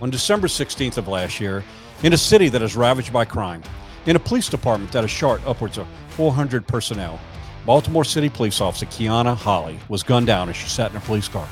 on 0.00 0.10
December 0.10 0.46
16th 0.46 0.98
of 0.98 1.08
last 1.08 1.40
year 1.40 1.64
in 2.02 2.12
a 2.12 2.18
city 2.18 2.48
that 2.48 2.62
is 2.62 2.76
ravaged 2.76 3.12
by 3.12 3.24
crime, 3.24 3.62
in 4.06 4.16
a 4.16 4.20
police 4.20 4.48
department 4.48 4.92
that 4.92 5.02
has 5.02 5.10
short 5.10 5.40
upwards 5.46 5.78
of 5.78 5.86
400 6.10 6.66
personnel. 6.66 7.18
Baltimore 7.64 8.04
City 8.04 8.28
police 8.28 8.60
officer 8.60 8.86
Keona 8.86 9.34
Holley 9.34 9.78
was 9.88 10.02
gunned 10.02 10.26
down 10.26 10.48
as 10.50 10.56
she 10.56 10.68
sat 10.68 10.90
in 10.90 10.96
a 10.96 11.00
police 11.00 11.28
car. 11.28 11.48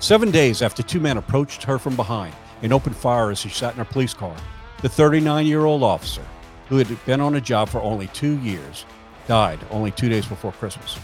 Seven 0.00 0.32
days 0.32 0.62
after 0.62 0.82
two 0.82 0.98
men 0.98 1.16
approached 1.16 1.62
her 1.62 1.78
from 1.78 1.94
behind 1.94 2.34
and 2.62 2.72
opened 2.72 2.96
fire 2.96 3.30
as 3.30 3.38
she 3.38 3.48
sat 3.48 3.72
in 3.72 3.78
her 3.78 3.84
police 3.84 4.14
car, 4.14 4.34
the 4.82 4.88
39 4.88 5.46
year 5.46 5.64
old 5.64 5.84
officer, 5.84 6.24
who 6.68 6.78
had 6.78 7.04
been 7.06 7.20
on 7.20 7.36
a 7.36 7.40
job 7.40 7.68
for 7.68 7.80
only 7.82 8.08
two 8.08 8.38
years, 8.40 8.84
died 9.28 9.60
only 9.70 9.92
two 9.92 10.08
days 10.08 10.26
before 10.26 10.52
Christmas. 10.52 10.98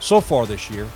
So 0.00 0.20
far 0.20 0.46
this 0.46 0.68
year, 0.68 0.88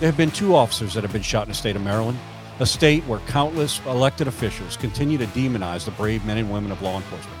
there 0.00 0.08
have 0.08 0.16
been 0.16 0.30
two 0.30 0.54
officers 0.54 0.94
that 0.94 1.02
have 1.02 1.12
been 1.12 1.22
shot 1.22 1.42
in 1.42 1.50
the 1.50 1.54
state 1.54 1.76
of 1.76 1.82
Maryland, 1.82 2.18
a 2.60 2.66
state 2.66 3.04
where 3.04 3.20
countless 3.20 3.80
elected 3.86 4.26
officials 4.26 4.76
continue 4.76 5.16
to 5.18 5.26
demonize 5.26 5.84
the 5.84 5.90
brave 5.92 6.24
men 6.24 6.38
and 6.38 6.50
women 6.50 6.72
of 6.72 6.82
law 6.82 6.96
enforcement. 6.96 7.38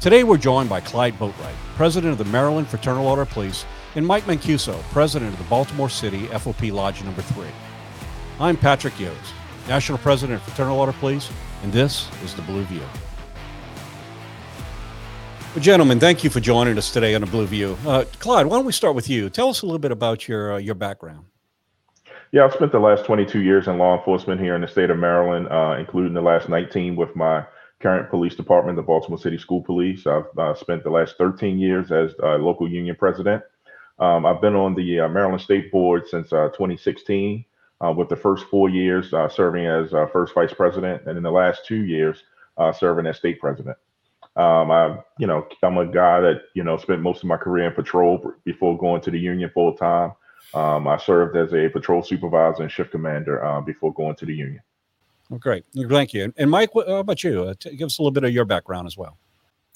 Today, 0.00 0.24
we're 0.24 0.38
joined 0.38 0.68
by 0.68 0.80
Clyde 0.80 1.18
Boatwright, 1.18 1.54
president 1.74 2.12
of 2.12 2.18
the 2.18 2.24
Maryland 2.24 2.68
Fraternal 2.68 3.06
Order 3.06 3.22
of 3.22 3.30
Police, 3.30 3.66
and 3.96 4.06
Mike 4.06 4.24
Mancuso, 4.24 4.80
president 4.92 5.32
of 5.32 5.38
the 5.38 5.44
Baltimore 5.44 5.90
City 5.90 6.26
FOP 6.28 6.72
Lodge 6.72 7.02
Number 7.02 7.20
3. 7.20 7.46
I'm 8.38 8.56
Patrick 8.56 8.94
Yoes, 8.94 9.14
national 9.68 9.98
president 9.98 10.40
of 10.40 10.46
Fraternal 10.46 10.78
Order 10.78 10.90
of 10.90 10.98
Police, 10.98 11.28
and 11.62 11.72
this 11.72 12.08
is 12.24 12.34
the 12.34 12.42
Blue 12.42 12.62
View. 12.64 12.82
Well, 15.54 15.64
gentlemen, 15.64 15.98
thank 15.98 16.22
you 16.22 16.30
for 16.30 16.38
joining 16.38 16.78
us 16.78 16.92
today 16.92 17.16
on 17.16 17.22
the 17.22 17.26
Blue 17.26 17.44
View. 17.44 17.76
Uh, 17.84 18.04
Clyde, 18.20 18.46
why 18.46 18.56
don't 18.56 18.64
we 18.64 18.72
start 18.72 18.94
with 18.94 19.10
you? 19.10 19.28
Tell 19.28 19.48
us 19.48 19.62
a 19.62 19.66
little 19.66 19.80
bit 19.80 19.90
about 19.90 20.28
your 20.28 20.54
uh, 20.54 20.58
your 20.58 20.76
background. 20.76 21.26
Yeah, 22.32 22.44
I've 22.44 22.52
spent 22.52 22.70
the 22.70 22.78
last 22.78 23.04
22 23.06 23.40
years 23.40 23.66
in 23.66 23.78
law 23.78 23.96
enforcement 23.98 24.40
here 24.40 24.54
in 24.54 24.60
the 24.60 24.68
state 24.68 24.90
of 24.90 24.98
Maryland, 24.98 25.48
uh, 25.50 25.76
including 25.80 26.14
the 26.14 26.20
last 26.20 26.48
19 26.48 26.94
with 26.94 27.16
my 27.16 27.44
current 27.80 28.08
police 28.08 28.36
department, 28.36 28.76
the 28.76 28.82
Baltimore 28.82 29.18
City 29.18 29.36
School 29.36 29.62
Police. 29.62 30.06
I've 30.06 30.26
uh, 30.38 30.54
spent 30.54 30.84
the 30.84 30.90
last 30.90 31.16
13 31.18 31.58
years 31.58 31.90
as 31.90 32.14
a 32.22 32.38
local 32.38 32.70
union 32.70 32.94
president. 32.94 33.42
Um, 33.98 34.26
I've 34.26 34.40
been 34.40 34.54
on 34.54 34.76
the 34.76 35.00
uh, 35.00 35.08
Maryland 35.08 35.42
State 35.42 35.72
Board 35.72 36.06
since 36.08 36.32
uh, 36.32 36.48
2016, 36.50 37.44
with 37.96 38.08
the 38.08 38.16
first 38.16 38.44
four 38.44 38.68
years 38.68 39.10
serving 39.34 39.66
as 39.66 39.90
first 40.12 40.34
vice 40.34 40.52
president, 40.52 41.02
and 41.06 41.16
in 41.16 41.24
the 41.24 41.30
last 41.30 41.66
two 41.66 41.84
years 41.84 42.22
serving 42.78 43.06
as 43.06 43.16
state 43.16 43.40
president. 43.40 43.76
Um, 44.36 44.70
I, 44.70 44.98
you 45.18 45.26
know, 45.26 45.48
I'm 45.62 45.78
a 45.78 45.86
guy 45.86 46.20
that 46.20 46.42
you 46.54 46.62
know 46.62 46.76
spent 46.76 47.00
most 47.00 47.22
of 47.22 47.28
my 47.28 47.38
career 47.38 47.66
in 47.66 47.72
patrol 47.74 48.32
before 48.44 48.78
going 48.78 49.00
to 49.02 49.10
the 49.10 49.18
union 49.18 49.50
full 49.52 49.74
time. 49.74 50.12
Um, 50.54 50.88
I 50.88 50.96
served 50.96 51.36
as 51.36 51.52
a 51.54 51.68
patrol 51.68 52.02
supervisor 52.02 52.62
and 52.62 52.72
shift 52.72 52.90
commander 52.90 53.44
uh, 53.44 53.60
before 53.60 53.92
going 53.94 54.16
to 54.16 54.26
the 54.26 54.34
union. 54.34 54.62
Well, 55.28 55.38
great, 55.38 55.64
thank 55.88 56.12
you. 56.12 56.32
And 56.36 56.50
Mike, 56.50 56.74
what 56.74 56.88
about 56.88 57.22
you? 57.22 57.44
Uh, 57.44 57.54
t- 57.58 57.76
give 57.76 57.86
us 57.86 57.98
a 57.98 58.02
little 58.02 58.10
bit 58.10 58.24
of 58.24 58.32
your 58.32 58.44
background 58.44 58.86
as 58.88 58.96
well. 58.96 59.16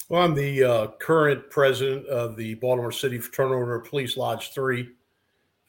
Well, 0.08 0.22
I'm 0.22 0.34
the 0.34 0.64
uh, 0.64 0.86
current 0.98 1.48
president 1.48 2.06
of 2.08 2.36
the 2.36 2.54
Baltimore 2.54 2.92
City 2.92 3.18
Fraternal 3.18 3.58
Order 3.58 3.78
Police 3.78 4.16
Lodge 4.16 4.52
Three. 4.52 4.90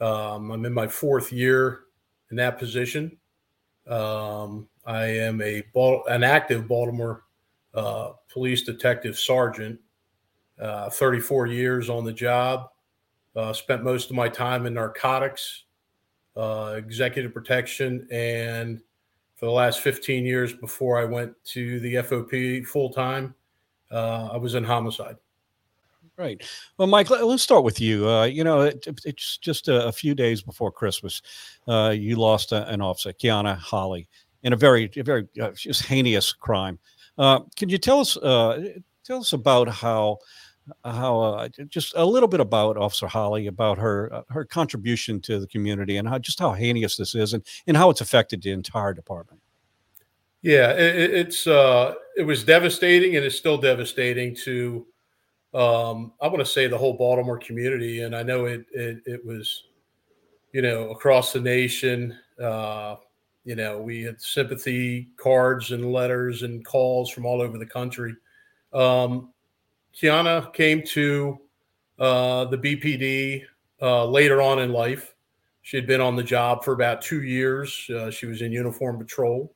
Um, 0.01 0.51
I'm 0.51 0.65
in 0.65 0.73
my 0.73 0.87
fourth 0.87 1.31
year 1.31 1.81
in 2.31 2.37
that 2.37 2.57
position. 2.57 3.15
Um, 3.87 4.67
I 4.85 5.05
am 5.05 5.41
a 5.41 5.63
an 6.09 6.23
active 6.23 6.67
Baltimore 6.67 7.23
uh, 7.73 8.13
police 8.31 8.63
detective 8.63 9.17
sergeant, 9.17 9.79
uh, 10.59 10.89
34 10.89 11.47
years 11.47 11.89
on 11.89 12.03
the 12.03 12.13
job. 12.13 12.69
Uh, 13.35 13.51
spent 13.51 13.83
most 13.83 14.09
of 14.09 14.15
my 14.15 14.29
time 14.29 14.65
in 14.65 14.73
narcotics, 14.73 15.65
uh, 16.37 16.75
executive 16.77 17.33
protection, 17.33 18.07
and 18.11 18.81
for 19.35 19.45
the 19.45 19.51
last 19.51 19.81
15 19.81 20.25
years 20.25 20.53
before 20.53 20.97
I 20.97 21.05
went 21.05 21.33
to 21.45 21.79
the 21.81 21.95
FOP 21.95 22.65
full 22.65 22.89
time, 22.89 23.35
uh, 23.91 24.29
I 24.31 24.37
was 24.37 24.55
in 24.55 24.63
homicide. 24.63 25.17
Right. 26.17 26.41
Well, 26.77 26.87
Mike, 26.87 27.09
let, 27.09 27.21
us 27.21 27.41
start 27.41 27.65
with 27.65 27.81
you. 27.81 28.07
Uh, 28.07 28.23
you 28.23 28.45
know, 28.45 28.61
it, 28.61 28.87
it's 29.03 29.37
just 29.37 29.67
a, 29.67 29.87
a, 29.87 29.91
few 29.91 30.15
days 30.15 30.41
before 30.41 30.71
Christmas. 30.71 31.21
Uh, 31.67 31.93
you 31.93 32.15
lost 32.15 32.53
a, 32.53 32.65
an 32.69 32.79
officer, 32.81 33.11
Keona 33.11 33.57
Holley, 33.57 34.07
in 34.43 34.53
a 34.53 34.55
very, 34.55 34.89
a 34.95 35.03
very 35.03 35.27
uh, 35.41 35.51
just 35.51 35.85
heinous 35.85 36.31
crime. 36.31 36.79
Uh, 37.17 37.41
can 37.57 37.67
you 37.67 37.77
tell 37.77 37.99
us 37.99 38.15
uh, 38.17 38.75
tell 39.03 39.19
us 39.19 39.33
about 39.33 39.67
how 39.67 40.17
how 40.83 41.19
uh, 41.21 41.49
just 41.67 41.93
a 41.95 42.05
little 42.05 42.27
bit 42.27 42.39
about 42.39 42.77
Officer 42.77 43.07
Holley, 43.07 43.47
about 43.47 43.77
her 43.77 44.13
uh, 44.13 44.21
her 44.29 44.45
contribution 44.45 45.19
to 45.21 45.39
the 45.39 45.47
community, 45.47 45.97
and 45.97 46.07
how 46.07 46.17
just 46.17 46.39
how 46.39 46.53
heinous 46.53 46.97
this 46.97 47.15
is, 47.15 47.33
and 47.33 47.43
and 47.67 47.77
how 47.77 47.89
it's 47.89 48.01
affected 48.01 48.41
the 48.41 48.51
entire 48.51 48.93
department. 48.93 49.41
Yeah, 50.41 50.71
it, 50.71 51.13
it's 51.13 51.47
uh, 51.47 51.95
it 52.17 52.23
was 52.23 52.43
devastating, 52.43 53.15
and 53.15 53.25
it's 53.25 53.37
still 53.37 53.57
devastating 53.57 54.35
to 54.43 54.85
um, 55.53 56.11
I 56.21 56.27
want 56.27 56.39
to 56.39 56.45
say 56.45 56.67
the 56.67 56.77
whole 56.77 56.97
Baltimore 56.97 57.37
community, 57.37 58.01
and 58.01 58.15
I 58.15 58.23
know 58.23 58.45
it 58.45 58.65
it, 58.71 59.01
it 59.05 59.25
was 59.25 59.63
you 60.51 60.61
know 60.61 60.89
across 60.89 61.33
the 61.33 61.39
nation. 61.39 62.17
Uh, 62.41 62.97
you 63.45 63.55
know, 63.55 63.79
we 63.79 64.01
had 64.01 64.19
sympathy 64.19 65.09
cards 65.17 65.71
and 65.71 65.93
letters 65.93 66.41
and 66.41 66.65
calls 66.65 67.11
from 67.11 67.25
all 67.25 67.41
over 67.41 67.59
the 67.59 67.65
country. 67.65 68.15
Um, 68.73 69.31
Keona 69.99 70.53
came 70.53 70.83
to 70.87 71.39
uh, 71.99 72.45
the 72.45 72.57
BPD 72.57 73.43
uh, 73.81 74.05
later 74.05 74.41
on 74.41 74.59
in 74.59 74.71
life. 74.71 75.15
She 75.61 75.77
had 75.77 75.87
been 75.87 76.01
on 76.01 76.15
the 76.15 76.23
job 76.23 76.63
for 76.63 76.73
about 76.73 77.01
two 77.01 77.23
years. 77.23 77.89
Uh, 77.89 78.11
she 78.11 78.25
was 78.25 78.41
in 78.41 78.51
uniform 78.51 78.97
patrol. 78.97 79.55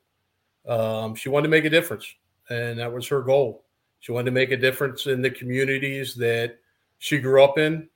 Um, 0.68 1.16
she 1.16 1.30
wanted 1.30 1.48
to 1.48 1.52
make 1.52 1.66
a 1.66 1.70
difference, 1.70 2.06
and 2.50 2.80
that 2.80 2.92
was 2.92 3.08
her 3.08 3.22
goal. 3.22 3.66
She 4.00 4.12
wanted 4.12 4.26
to 4.26 4.32
make 4.32 4.52
a 4.52 4.58
difference 4.58 5.08
in 5.08 5.22
the 5.22 5.30
communities 5.30 6.16
that 6.16 6.58
she 7.00 7.20
grew 7.20 7.44
up 7.44 7.58
in 7.58 7.90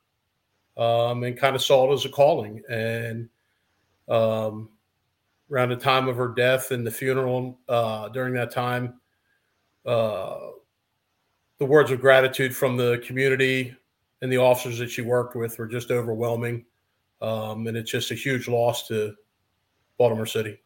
um, 0.78 1.24
and 1.24 1.38
kind 1.38 1.56
of 1.56 1.62
saw 1.62 1.90
it 1.90 1.94
as 1.94 2.06
a 2.06 2.09
calling. 2.09 2.62
And 2.70 3.30
um, 4.09 4.70
around 5.52 5.70
the 5.70 5.76
time 5.76 6.08
of 6.08 6.18
her 6.18 6.30
death 6.30 6.72
and 6.72 6.86
the 6.86 6.92
funeral 6.92 7.59
uh, 7.70 8.09
during 8.09 8.34
that 8.34 8.52
time. 8.52 9.00
The 11.63 11.69
words 11.69 11.91
of 11.91 12.01
gratitude 12.01 12.53
from 12.53 12.75
the 12.75 13.01
community 13.07 13.74
and 14.22 14.29
the 14.29 14.35
officers 14.35 14.78
that 14.79 14.91
she 14.91 15.01
worked 15.01 15.34
with 15.34 15.57
were 15.57 15.66
just 15.66 15.91
overwhelming. 15.91 16.66
Um, 17.22 17.68
and 17.68 17.78
it's 17.78 17.90
just 17.90 18.12
a 18.12 18.16
huge 18.16 18.50
loss 18.50 18.85
to 18.90 19.13
Baltimore 19.97 20.25
City. 20.25 20.59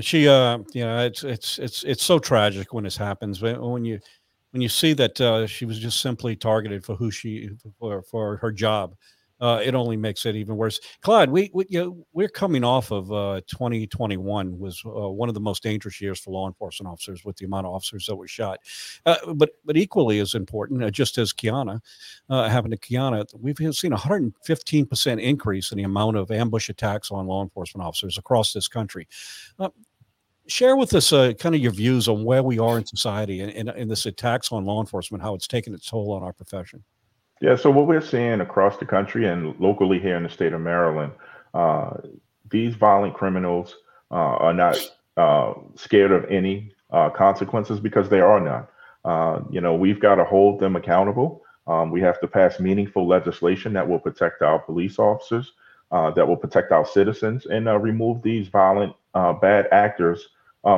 She, 0.00 0.26
uh, 0.26 0.58
you 0.72 0.84
know, 0.84 0.98
it's 1.04 1.22
it's 1.22 1.60
it's 1.60 1.84
it's 1.84 2.02
so 2.02 2.18
tragic 2.18 2.74
when 2.74 2.82
this 2.82 2.96
happens. 2.96 3.40
When 3.40 3.84
you 3.84 4.00
when 4.50 4.60
you 4.60 4.68
see 4.68 4.92
that 4.94 5.20
uh, 5.20 5.46
she 5.46 5.66
was 5.66 5.78
just 5.78 6.00
simply 6.00 6.34
targeted 6.34 6.84
for 6.84 6.96
who 6.96 7.12
she 7.12 7.50
for 7.78 8.02
for 8.02 8.38
her 8.38 8.50
job, 8.50 8.96
uh, 9.40 9.60
it 9.62 9.74
only 9.74 9.96
makes 9.96 10.24
it 10.24 10.34
even 10.36 10.56
worse. 10.56 10.80
Clyde, 11.02 11.30
we, 11.30 11.50
we 11.52 11.66
you 11.68 11.84
know, 11.84 12.06
we're 12.12 12.28
coming 12.28 12.64
off 12.64 12.90
of 12.90 13.12
uh, 13.12 13.40
2021 13.46 14.58
was 14.58 14.82
uh, 14.86 14.90
one 15.10 15.28
of 15.28 15.34
the 15.34 15.40
most 15.40 15.62
dangerous 15.62 16.00
years 16.00 16.18
for 16.18 16.30
law 16.30 16.46
enforcement 16.46 16.90
officers 16.90 17.24
with 17.24 17.36
the 17.36 17.44
amount 17.44 17.66
of 17.66 17.74
officers 17.74 18.06
that 18.06 18.16
were 18.16 18.28
shot. 18.28 18.60
Uh, 19.04 19.16
but 19.34 19.50
but 19.64 19.76
equally 19.76 20.20
as 20.20 20.34
important, 20.34 20.82
uh, 20.82 20.90
just 20.90 21.18
as 21.18 21.32
Keona 21.32 21.80
uh, 22.30 22.48
happened 22.48 22.72
to 22.72 22.78
Keona, 22.78 23.26
we've 23.38 23.56
seen 23.74 23.92
a 23.92 23.96
115 23.96 24.86
percent 24.86 25.20
increase 25.20 25.70
in 25.70 25.78
the 25.78 25.84
amount 25.84 26.16
of 26.16 26.30
ambush 26.30 26.68
attacks 26.68 27.10
on 27.10 27.26
law 27.26 27.42
enforcement 27.42 27.86
officers 27.86 28.18
across 28.18 28.52
this 28.52 28.68
country. 28.68 29.06
Share 30.48 30.76
with 30.76 30.94
us 30.94 31.10
kind 31.10 31.56
of 31.56 31.56
your 31.56 31.72
views 31.72 32.06
on 32.06 32.24
where 32.24 32.44
we 32.44 32.60
are 32.60 32.78
in 32.78 32.86
society 32.86 33.40
and, 33.40 33.68
and 33.68 33.90
this 33.90 34.06
attacks 34.06 34.52
on 34.52 34.64
law 34.64 34.80
enforcement, 34.80 35.20
how 35.20 35.34
it's 35.34 35.48
taken 35.48 35.74
its 35.74 35.90
toll 35.90 36.12
on 36.12 36.22
our 36.22 36.32
profession. 36.32 36.84
Yeah, 37.40 37.56
so 37.56 37.70
what 37.70 37.86
we're 37.86 38.00
seeing 38.00 38.40
across 38.40 38.78
the 38.78 38.86
country 38.86 39.26
and 39.26 39.58
locally 39.60 39.98
here 39.98 40.16
in 40.16 40.22
the 40.22 40.28
state 40.28 40.54
of 40.54 40.60
Maryland, 40.60 41.12
uh, 41.52 41.90
these 42.50 42.74
violent 42.74 43.14
criminals 43.14 43.76
uh, 44.10 44.14
are 44.14 44.54
not 44.54 44.78
uh, 45.18 45.52
scared 45.74 46.12
of 46.12 46.24
any 46.30 46.72
uh, 46.90 47.10
consequences 47.10 47.78
because 47.78 48.08
there 48.08 48.26
are 48.26 48.40
none. 48.40 48.66
Uh, 49.04 49.40
you 49.50 49.60
know, 49.60 49.74
we've 49.74 50.00
got 50.00 50.14
to 50.14 50.24
hold 50.24 50.60
them 50.60 50.76
accountable. 50.76 51.42
Um, 51.66 51.90
we 51.90 52.00
have 52.00 52.20
to 52.20 52.26
pass 52.26 52.58
meaningful 52.58 53.06
legislation 53.06 53.72
that 53.74 53.86
will 53.86 53.98
protect 53.98 54.40
our 54.40 54.58
police 54.58 54.98
officers, 54.98 55.52
uh, 55.90 56.10
that 56.12 56.26
will 56.26 56.36
protect 56.36 56.72
our 56.72 56.86
citizens, 56.86 57.46
and 57.46 57.66
remove 57.82 58.22
these 58.22 58.48
violent, 58.48 58.94
bad 59.14 59.68
actors 59.72 60.28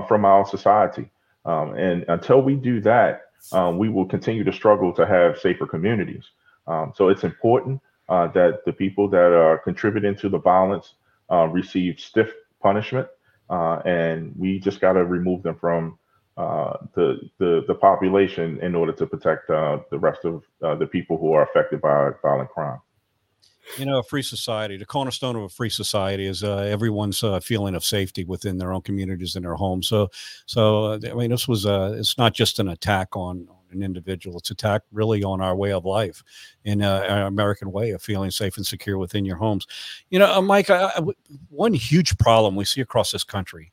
from 0.08 0.24
our 0.24 0.46
society. 0.46 1.08
Um, 1.44 1.74
and 1.74 2.04
until 2.08 2.42
we 2.42 2.56
do 2.56 2.80
that, 2.80 3.22
um, 3.52 3.78
we 3.78 3.88
will 3.88 4.04
continue 4.04 4.44
to 4.44 4.52
struggle 4.52 4.92
to 4.94 5.06
have 5.06 5.38
safer 5.38 5.66
communities. 5.66 6.24
Um, 6.68 6.92
so 6.94 7.08
it's 7.08 7.24
important 7.24 7.80
uh, 8.08 8.28
that 8.28 8.64
the 8.64 8.72
people 8.72 9.08
that 9.08 9.32
are 9.32 9.58
contributing 9.58 10.14
to 10.16 10.28
the 10.28 10.38
violence 10.38 10.94
uh, 11.30 11.46
receive 11.46 11.98
stiff 11.98 12.30
punishment, 12.62 13.08
uh, 13.50 13.80
and 13.84 14.32
we 14.36 14.58
just 14.58 14.80
got 14.80 14.92
to 14.92 15.04
remove 15.04 15.42
them 15.42 15.56
from 15.56 15.98
uh, 16.36 16.76
the, 16.94 17.18
the 17.38 17.64
the 17.66 17.74
population 17.74 18.60
in 18.62 18.74
order 18.74 18.92
to 18.92 19.06
protect 19.06 19.50
uh, 19.50 19.78
the 19.90 19.98
rest 19.98 20.24
of 20.24 20.44
uh, 20.62 20.74
the 20.76 20.86
people 20.86 21.18
who 21.18 21.32
are 21.32 21.42
affected 21.42 21.80
by 21.80 22.10
violent 22.22 22.48
crime. 22.50 22.78
you 23.76 23.84
know, 23.84 23.98
a 23.98 24.02
free 24.04 24.22
society, 24.22 24.76
the 24.76 24.86
cornerstone 24.86 25.36
of 25.36 25.42
a 25.42 25.48
free 25.48 25.68
society 25.68 26.26
is 26.26 26.44
everyone's 26.44 27.22
feeling 27.42 27.74
of 27.74 27.84
safety 27.84 28.24
within 28.24 28.56
their 28.58 28.72
own 28.72 28.82
communities 28.82 29.34
and 29.34 29.44
their 29.44 29.56
homes. 29.56 29.88
So, 29.88 30.10
so 30.46 30.92
I 30.92 31.12
mean, 31.14 31.30
this 31.30 31.48
was 31.48 31.66
uh, 31.66 31.96
it's 31.98 32.16
not 32.16 32.34
just 32.34 32.58
an 32.58 32.68
attack 32.68 33.16
on, 33.16 33.48
an 33.70 33.82
individual; 33.82 34.38
it's 34.38 34.50
attack 34.50 34.82
really 34.92 35.22
on 35.24 35.40
our 35.40 35.56
way 35.56 35.72
of 35.72 35.84
life, 35.84 36.22
in 36.64 36.82
uh, 36.82 37.06
our 37.08 37.26
American 37.26 37.72
way 37.72 37.90
of 37.90 38.02
feeling 38.02 38.30
safe 38.30 38.56
and 38.56 38.66
secure 38.66 38.98
within 38.98 39.24
your 39.24 39.36
homes. 39.36 39.66
You 40.10 40.18
know, 40.18 40.32
uh, 40.32 40.40
Mike, 40.40 40.70
I, 40.70 40.86
I, 40.96 41.00
one 41.48 41.72
huge 41.74 42.16
problem 42.18 42.56
we 42.56 42.64
see 42.64 42.80
across 42.80 43.12
this 43.12 43.24
country 43.24 43.72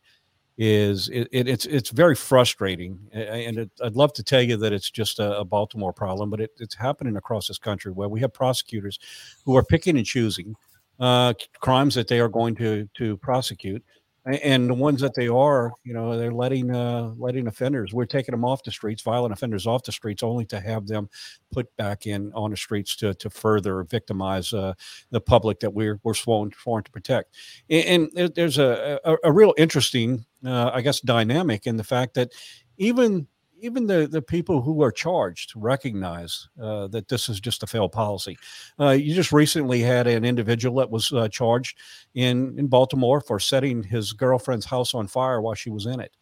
is 0.58 1.10
it, 1.10 1.28
it, 1.32 1.48
it's 1.48 1.66
it's 1.66 1.90
very 1.90 2.16
frustrating, 2.16 3.00
and 3.12 3.58
it, 3.58 3.72
I'd 3.84 3.96
love 3.96 4.14
to 4.14 4.24
tell 4.24 4.42
you 4.42 4.56
that 4.58 4.72
it's 4.72 4.90
just 4.90 5.20
a, 5.20 5.40
a 5.40 5.46
Baltimore 5.46 5.92
problem, 5.92 6.30
but 6.30 6.40
it's 6.40 6.76
happening 6.76 7.18
across 7.18 7.48
this 7.48 7.58
country 7.58 7.92
where 7.92 8.08
we 8.08 8.22
have 8.22 8.34
prosecutors 8.34 9.00
who 9.44 9.56
are 9.58 9.64
picking 9.64 9.98
and 9.98 10.06
choosing 10.06 10.56
uh, 11.00 11.34
crimes 11.60 11.96
that 11.96 12.08
they 12.08 12.20
are 12.20 12.30
going 12.30 12.56
to 12.56 12.88
to 12.94 13.18
prosecute, 13.18 13.84
and 14.26 14.70
the 14.70 14.74
ones 14.74 15.02
that 15.02 15.14
they 15.14 15.28
are, 15.28 15.72
you 15.84 15.94
know, 15.94 16.18
they're 16.18 16.34
letting 16.34 16.76
uh, 16.76 17.14
letting 17.18 17.48
offenders. 17.48 17.94
We're 17.94 18.06
taking 18.06 18.34
them 18.34 18.44
off 18.44 18.64
the 18.64 18.72
streets, 18.72 19.04
violent 19.04 19.34
offenders 19.34 19.68
off 19.68 19.84
the 19.84 19.92
streets, 19.92 20.24
only 20.24 20.46
to 20.46 20.60
have 20.60 20.88
them 20.88 21.10
put 21.52 21.76
back 21.78 22.08
in 22.08 22.32
on 22.34 22.52
the 22.52 22.58
streets 22.58 22.96
to 22.98 23.14
to 23.14 23.30
further 23.30 23.84
victimize 23.84 24.52
uh, 24.52 24.74
the 25.12 25.22
public 25.22 25.60
that 25.60 25.74
we're 25.74 26.00
we're 26.04 26.16
sworn, 26.16 26.52
sworn 26.58 26.84
to 26.84 26.92
protect. 26.92 27.36
And, 27.70 28.10
and 28.16 28.36
there's 28.36 28.58
a, 28.58 29.00
a, 29.06 29.18
a 29.26 29.32
real 29.32 29.54
interesting, 29.58 30.26
uh, 30.44 30.72
I 30.74 30.82
guess, 30.82 31.02
dynamic 31.02 31.68
in 31.68 31.78
the 31.78 31.84
fact 31.84 32.16
that 32.16 32.32
even 32.78 33.28
even 33.66 33.88
the, 33.88 34.08
the 34.08 34.22
people 34.22 34.62
who 34.62 34.82
are 34.82 34.92
charged 34.92 35.54
recognize 35.56 36.48
uh, 36.62 36.88
that 36.88 37.08
this 37.08 37.28
is 37.28 37.40
just 37.40 37.64
a 37.64 37.68
failed 37.68 37.92
policy. 37.92 38.38
Uh, 38.80 38.92
you 38.92 39.14
just 39.14 39.32
recently 39.32 39.82
had 39.82 40.08
an 40.08 40.24
individual 40.24 40.78
that 40.78 40.92
was 40.92 41.12
uh, 41.12 41.28
charged 41.28 41.78
in, 42.14 42.58
in 42.58 42.68
Baltimore 42.68 43.20
for 43.20 43.40
setting 43.40 43.84
his 43.84 44.14
girlfriend's 44.14 44.66
house 44.66 44.94
on 44.94 45.08
fire 45.08 45.42
while 45.42 45.56
she 45.56 45.70
was 45.70 45.86
in 45.86 46.00
it. 46.00 46.16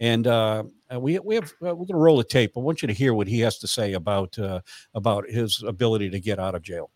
And 0.00 0.26
uh, 0.26 0.64
we, 0.96 1.18
we 1.18 1.34
have 1.34 1.52
uh, 1.62 1.74
we're 1.74 1.86
going 1.86 1.88
to 1.88 1.96
roll 1.96 2.20
a 2.20 2.24
tape. 2.24 2.52
I 2.56 2.60
want 2.60 2.82
you 2.82 2.88
to 2.88 2.94
hear 2.94 3.14
what 3.14 3.26
he 3.26 3.40
has 3.40 3.58
to 3.58 3.66
say 3.66 3.94
about 3.94 4.38
uh, 4.38 4.60
about 4.94 5.28
his 5.28 5.62
ability 5.62 6.10
to 6.10 6.20
get 6.20 6.38
out 6.38 6.54
of 6.54 6.62
jail. 6.62 6.90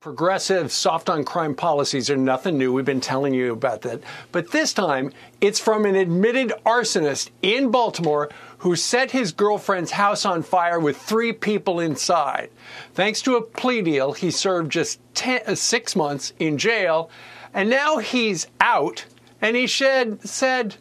Progressive 0.00 0.70
soft 0.70 1.10
on 1.10 1.24
crime 1.24 1.56
policies 1.56 2.08
are 2.08 2.16
nothing 2.16 2.56
new. 2.56 2.72
We've 2.72 2.84
been 2.84 3.00
telling 3.00 3.34
you 3.34 3.52
about 3.52 3.82
that. 3.82 4.00
But 4.30 4.52
this 4.52 4.72
time, 4.72 5.12
it's 5.40 5.58
from 5.58 5.84
an 5.84 5.96
admitted 5.96 6.52
arsonist 6.64 7.30
in 7.42 7.72
Baltimore 7.72 8.30
who 8.58 8.74
set 8.76 9.10
his 9.10 9.32
girlfriend's 9.32 9.92
house 9.92 10.24
on 10.24 10.42
fire 10.42 10.80
with 10.80 10.96
three 10.96 11.32
people 11.32 11.80
inside. 11.80 12.50
Thanks 12.94 13.22
to 13.22 13.36
a 13.36 13.42
plea 13.42 13.82
deal, 13.82 14.12
he 14.12 14.30
served 14.30 14.72
just 14.72 15.00
ten, 15.14 15.40
uh, 15.46 15.54
six 15.54 15.94
months 15.94 16.32
in 16.38 16.58
jail, 16.58 17.10
and 17.54 17.70
now 17.70 17.98
he's 17.98 18.46
out. 18.60 19.04
And 19.40 19.56
he 19.56 19.66
said, 19.66 20.26
said, 20.26 20.76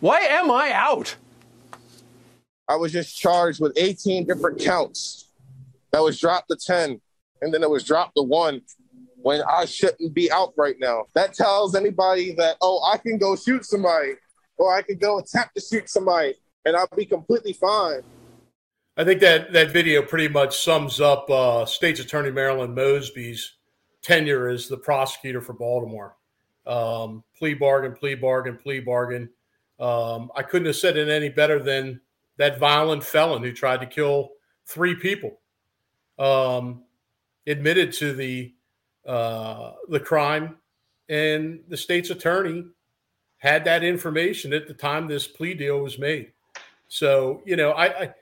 Why 0.00 0.20
am 0.20 0.50
I 0.50 0.72
out? 0.72 1.16
I 2.68 2.76
was 2.76 2.92
just 2.92 3.16
charged 3.16 3.60
with 3.60 3.72
18 3.76 4.26
different 4.26 4.60
counts. 4.60 5.30
That 5.92 6.00
was 6.00 6.20
dropped 6.20 6.50
to 6.50 6.56
10 6.56 7.00
and 7.40 7.54
then 7.54 7.62
it 7.62 7.70
was 7.70 7.84
dropped 7.84 8.16
to 8.16 8.22
one 8.22 8.60
when 9.22 9.42
I 9.48 9.64
shouldn't 9.64 10.12
be 10.12 10.30
out 10.30 10.52
right 10.56 10.76
now. 10.78 11.06
That 11.14 11.34
tells 11.34 11.74
anybody 11.74 12.34
that, 12.34 12.56
oh, 12.60 12.82
I 12.92 12.98
can 12.98 13.16
go 13.16 13.36
shoot 13.36 13.64
somebody 13.64 14.14
or 14.58 14.74
I 14.74 14.82
can 14.82 14.98
go 14.98 15.18
attempt 15.18 15.54
to 15.54 15.60
shoot 15.60 15.88
somebody 15.88 16.34
and 16.68 16.76
I'll 16.76 16.88
be 16.94 17.06
completely 17.06 17.52
fine. 17.52 18.02
I 18.96 19.04
think 19.04 19.20
that 19.20 19.52
that 19.52 19.72
video 19.72 20.02
pretty 20.02 20.28
much 20.28 20.62
sums 20.62 21.00
up 21.00 21.28
uh, 21.30 21.64
State's 21.64 22.00
Attorney 22.00 22.30
Marilyn 22.30 22.74
Mosby's 22.74 23.54
tenure 24.02 24.48
as 24.48 24.68
the 24.68 24.76
prosecutor 24.76 25.40
for 25.40 25.52
Baltimore. 25.52 26.16
Um, 26.66 27.24
plea 27.36 27.54
bargain, 27.54 27.94
plea 27.94 28.14
bargain, 28.14 28.56
plea 28.56 28.80
bargain. 28.80 29.30
Um, 29.80 30.30
I 30.36 30.42
couldn't 30.42 30.66
have 30.66 30.76
said 30.76 30.96
it 30.96 31.08
any 31.08 31.28
better 31.28 31.58
than 31.58 32.00
that 32.36 32.58
violent 32.58 33.04
felon 33.04 33.42
who 33.42 33.52
tried 33.52 33.80
to 33.80 33.86
kill 33.86 34.30
three 34.66 34.94
people. 34.94 35.38
Um, 36.18 36.82
admitted 37.46 37.92
to 37.94 38.12
the 38.12 38.52
uh, 39.06 39.72
the 39.88 40.00
crime, 40.00 40.56
and 41.08 41.60
the 41.68 41.76
state's 41.76 42.10
attorney 42.10 42.64
had 43.38 43.64
that 43.64 43.84
information 43.84 44.52
at 44.52 44.66
the 44.66 44.74
time 44.74 45.06
this 45.06 45.26
plea 45.26 45.54
deal 45.54 45.78
was 45.78 45.98
made. 45.98 46.32
So 46.88 47.42
you 47.44 47.56
know, 47.56 47.72
I, 47.72 47.86
I 47.86 48.14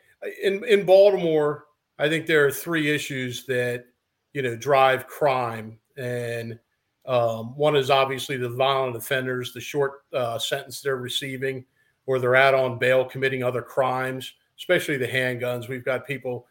in 0.43 0.65
in 0.65 0.85
Baltimore, 0.85 1.67
I 1.99 2.09
think 2.09 2.27
there 2.27 2.47
are 2.47 2.51
three 2.51 2.91
issues 2.91 3.47
that 3.47 3.87
you 4.35 4.43
know 4.43 4.57
drive 4.57 5.07
crime, 5.07 5.79
and 5.97 6.59
um, 7.07 7.57
one 7.57 7.77
is 7.77 7.91
obviously 7.91 8.37
the 8.37 8.49
violent 8.49 8.97
offenders, 8.97 9.53
the 9.53 9.61
short 9.61 10.03
uh, 10.13 10.39
sentence 10.39 10.81
they're 10.81 10.97
receiving, 10.97 11.65
or 12.07 12.19
they're 12.19 12.37
out 12.37 12.55
on 12.55 12.79
bail 12.79 13.05
committing 13.05 13.43
other 13.43 13.63
crimes, 13.63 14.35
especially 14.59 14.97
the 14.97 15.07
handguns. 15.07 15.69
We've 15.69 15.85
got 15.85 16.07
people 16.07 16.47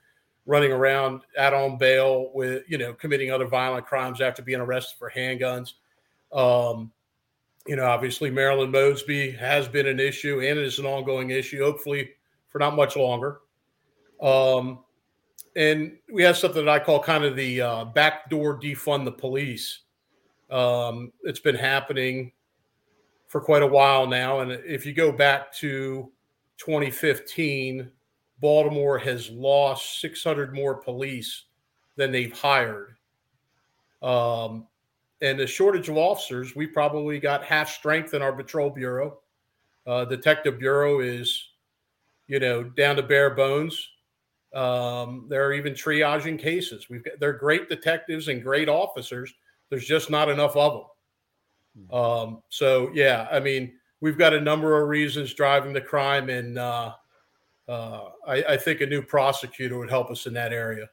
running 0.46 0.72
around 0.72 1.22
out 1.38 1.54
on 1.54 1.78
bail 1.78 2.32
with 2.34 2.64
you 2.68 2.78
know 2.78 2.94
committing 2.94 3.32
other 3.32 3.48
violent 3.48 3.86
crimes 3.86 4.22
after 4.22 4.42
being 4.42 4.62
arrested 4.62 4.98
for 4.98 5.12
handguns. 5.12 5.74
Um, 6.32 6.92
you 7.68 7.76
know, 7.76 7.86
obviously 7.86 8.30
Marilyn 8.30 8.72
Mosby 8.72 9.32
has 9.32 9.68
been 9.68 9.88
an 9.88 10.00
issue 10.00 10.40
and 10.40 10.60
it 10.60 10.66
is 10.66 10.80
an 10.80 10.86
ongoing 10.86 11.32
issue, 11.32 11.64
hopefully 11.64 12.12
for 12.48 12.60
not 12.60 12.76
much 12.76 12.96
longer. 12.96 13.42
Um, 14.22 14.80
and 15.56 15.98
we 16.12 16.24
have 16.24 16.38
something 16.38 16.66
that 16.66 16.72
I 16.72 16.84
call 16.84 17.02
kind 17.02 17.24
of 17.24 17.36
the 17.36 17.62
uh, 17.62 17.86
backdoor 17.86 18.60
defund 18.60 19.06
the 19.06 19.12
police. 19.12 19.80
Um, 20.52 21.12
it's 21.24 21.40
been 21.40 21.56
happening 21.56 22.32
for 23.28 23.42
quite 23.42 23.64
a 23.64 23.68
while 23.68 24.06
now, 24.06 24.42
and 24.42 24.52
if 24.52 24.86
you 24.86 24.94
go 24.94 25.12
back 25.12 25.52
to 25.54 26.12
2015 26.58 27.92
Baltimore 28.40 28.98
has 28.98 29.30
lost 29.30 30.02
600 30.02 30.54
more 30.54 30.76
police 30.76 31.46
than 31.96 32.12
they've 32.12 32.34
hired. 32.34 32.96
Um, 34.02 34.68
and 35.22 35.40
the 35.40 35.48
shortage 35.48 35.90
of 35.90 35.98
officers, 35.98 36.56
we 36.56 36.68
probably 36.68 37.20
got 37.20 37.44
half 37.44 37.70
strength 37.70 38.14
in 38.14 38.22
our 38.22 38.34
patrol 38.34 38.70
bureau. 38.70 39.20
Uh, 39.88 40.06
detective 40.06 40.60
bureau 40.60 41.00
is, 41.00 41.50
you 42.28 42.40
know, 42.40 42.64
down 42.64 42.96
to 42.96 43.04
bare 43.04 43.30
bones. 43.30 43.90
Um, 44.54 45.28
they're 45.30 45.54
even 45.54 45.74
triaging 45.74 46.40
cases. 46.40 46.90
We've 46.90 47.04
got, 47.04 47.20
they're 47.20 47.34
great 47.34 47.70
detectives 47.70 48.28
and 48.28 48.42
great 48.42 48.70
officers. 48.70 49.34
There's 49.70 49.86
just 49.86 50.10
not 50.10 50.30
enough 50.30 50.56
of 50.56 50.74
them. 50.74 51.88
Hmm. 51.90 51.96
Um, 51.96 52.44
so 52.50 52.90
yeah, 52.94 53.28
I 53.32 53.40
mean, 53.40 53.74
we've 54.02 54.18
got 54.18 54.34
a 54.34 54.42
number 54.42 54.82
of 54.82 54.88
reasons 54.88 55.34
driving 55.34 55.74
the 55.74 55.82
crime, 55.82 56.30
and 56.30 56.58
uh, 56.58 56.94
uh, 57.68 58.10
I, 58.28 58.44
I, 58.44 58.58
think 58.58 58.82
a 58.82 58.86
new 58.86 59.02
prosecutor 59.02 59.78
would 59.78 59.90
help 59.90 60.12
us 60.12 60.26
in 60.26 60.34
that 60.34 60.54
area. 60.54 60.90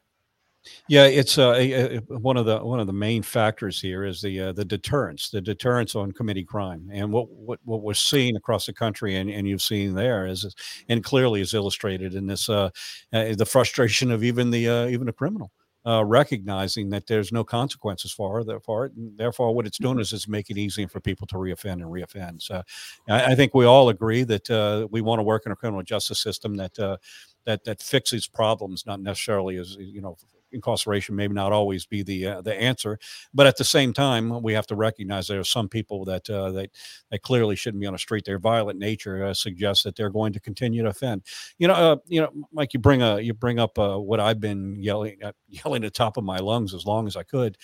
Yeah, 0.88 1.06
it's 1.06 1.38
uh, 1.38 1.54
a, 1.56 1.96
a, 1.96 2.00
one 2.18 2.36
of 2.36 2.46
the 2.46 2.58
one 2.58 2.78
of 2.78 2.86
the 2.86 2.92
main 2.92 3.22
factors 3.22 3.80
here 3.80 4.04
is 4.04 4.20
the 4.20 4.40
uh, 4.40 4.52
the 4.52 4.64
deterrence, 4.64 5.30
the 5.30 5.40
deterrence 5.40 5.94
on 5.94 6.12
committee 6.12 6.44
crime, 6.44 6.88
and 6.92 7.12
what 7.12 7.28
what, 7.30 7.58
what 7.64 7.82
we're 7.82 7.94
seeing 7.94 8.36
across 8.36 8.66
the 8.66 8.72
country, 8.72 9.16
and, 9.16 9.28
and 9.28 9.48
you've 9.48 9.62
seen 9.62 9.94
there 9.94 10.26
is, 10.26 10.54
and 10.88 11.02
clearly 11.02 11.40
is 11.40 11.54
illustrated 11.54 12.14
in 12.14 12.26
this 12.26 12.48
uh, 12.48 12.70
uh 13.12 13.34
the 13.34 13.46
frustration 13.46 14.10
of 14.10 14.22
even 14.22 14.50
the 14.50 14.68
uh, 14.68 14.86
even 14.86 15.08
a 15.08 15.12
criminal 15.12 15.50
uh, 15.84 16.04
recognizing 16.04 16.90
that 16.90 17.06
there's 17.06 17.32
no 17.32 17.42
consequences 17.42 18.12
for 18.12 18.40
it, 18.40 18.62
for 18.64 18.86
it. 18.86 18.92
And 18.94 19.16
therefore, 19.18 19.54
what 19.54 19.66
it's 19.66 19.78
doing 19.78 19.98
is 19.98 20.12
it's 20.12 20.28
making 20.28 20.56
it 20.56 20.60
easy 20.60 20.86
for 20.86 21.00
people 21.00 21.26
to 21.28 21.36
reoffend 21.36 21.74
and 21.74 21.84
reoffend. 21.84 22.42
So, 22.42 22.62
I, 23.08 23.32
I 23.32 23.34
think 23.34 23.54
we 23.54 23.64
all 23.64 23.88
agree 23.88 24.22
that 24.24 24.50
uh, 24.50 24.86
we 24.90 25.00
want 25.00 25.18
to 25.18 25.24
work 25.24 25.42
in 25.46 25.52
a 25.52 25.56
criminal 25.56 25.82
justice 25.82 26.20
system 26.20 26.56
that 26.56 26.78
uh, 26.78 26.98
that 27.44 27.64
that 27.64 27.82
fixes 27.82 28.28
problems, 28.28 28.86
not 28.86 29.00
necessarily 29.00 29.56
as 29.56 29.76
you 29.76 30.00
know 30.00 30.16
incarceration 30.52 31.16
maybe 31.16 31.34
not 31.34 31.52
always 31.52 31.86
be 31.86 32.02
the 32.02 32.26
uh, 32.26 32.40
the 32.42 32.54
answer, 32.54 32.98
but 33.34 33.46
at 33.46 33.56
the 33.56 33.64
same 33.64 33.92
time, 33.92 34.42
we 34.42 34.52
have 34.52 34.66
to 34.68 34.76
recognize 34.76 35.26
there 35.26 35.40
are 35.40 35.44
some 35.44 35.68
people 35.68 36.04
that 36.04 36.28
uh, 36.30 36.50
that 36.52 36.70
that 37.10 37.22
clearly 37.22 37.56
shouldn't 37.56 37.80
be 37.80 37.86
on 37.86 37.92
the 37.92 37.98
street. 37.98 38.24
Their 38.24 38.38
violent 38.38 38.78
nature 38.78 39.24
uh, 39.24 39.34
suggests 39.34 39.84
that 39.84 39.96
they're 39.96 40.10
going 40.10 40.32
to 40.32 40.40
continue 40.40 40.82
to 40.82 40.90
offend. 40.90 41.22
You 41.58 41.68
know, 41.68 41.74
uh, 41.74 41.96
you 42.06 42.20
know, 42.20 42.30
Mike, 42.52 42.74
you 42.74 42.80
bring 42.80 43.02
a 43.02 43.20
you 43.20 43.34
bring 43.34 43.58
up 43.58 43.78
uh, 43.78 43.98
what 43.98 44.20
I've 44.20 44.40
been 44.40 44.76
yelling 44.76 45.22
at, 45.22 45.34
yelling 45.48 45.84
at 45.84 45.92
the 45.92 45.98
top 45.98 46.16
of 46.16 46.24
my 46.24 46.38
lungs 46.38 46.74
as 46.74 46.86
long 46.86 47.06
as 47.06 47.16
I 47.16 47.22
could, 47.22 47.56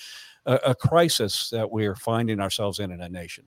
a, 0.47 0.55
a 0.67 0.75
crisis 0.75 1.51
that 1.51 1.71
we're 1.71 1.97
finding 1.97 2.41
ourselves 2.41 2.79
in 2.79 2.91
in 2.91 3.01
a 3.01 3.09
nation. 3.09 3.47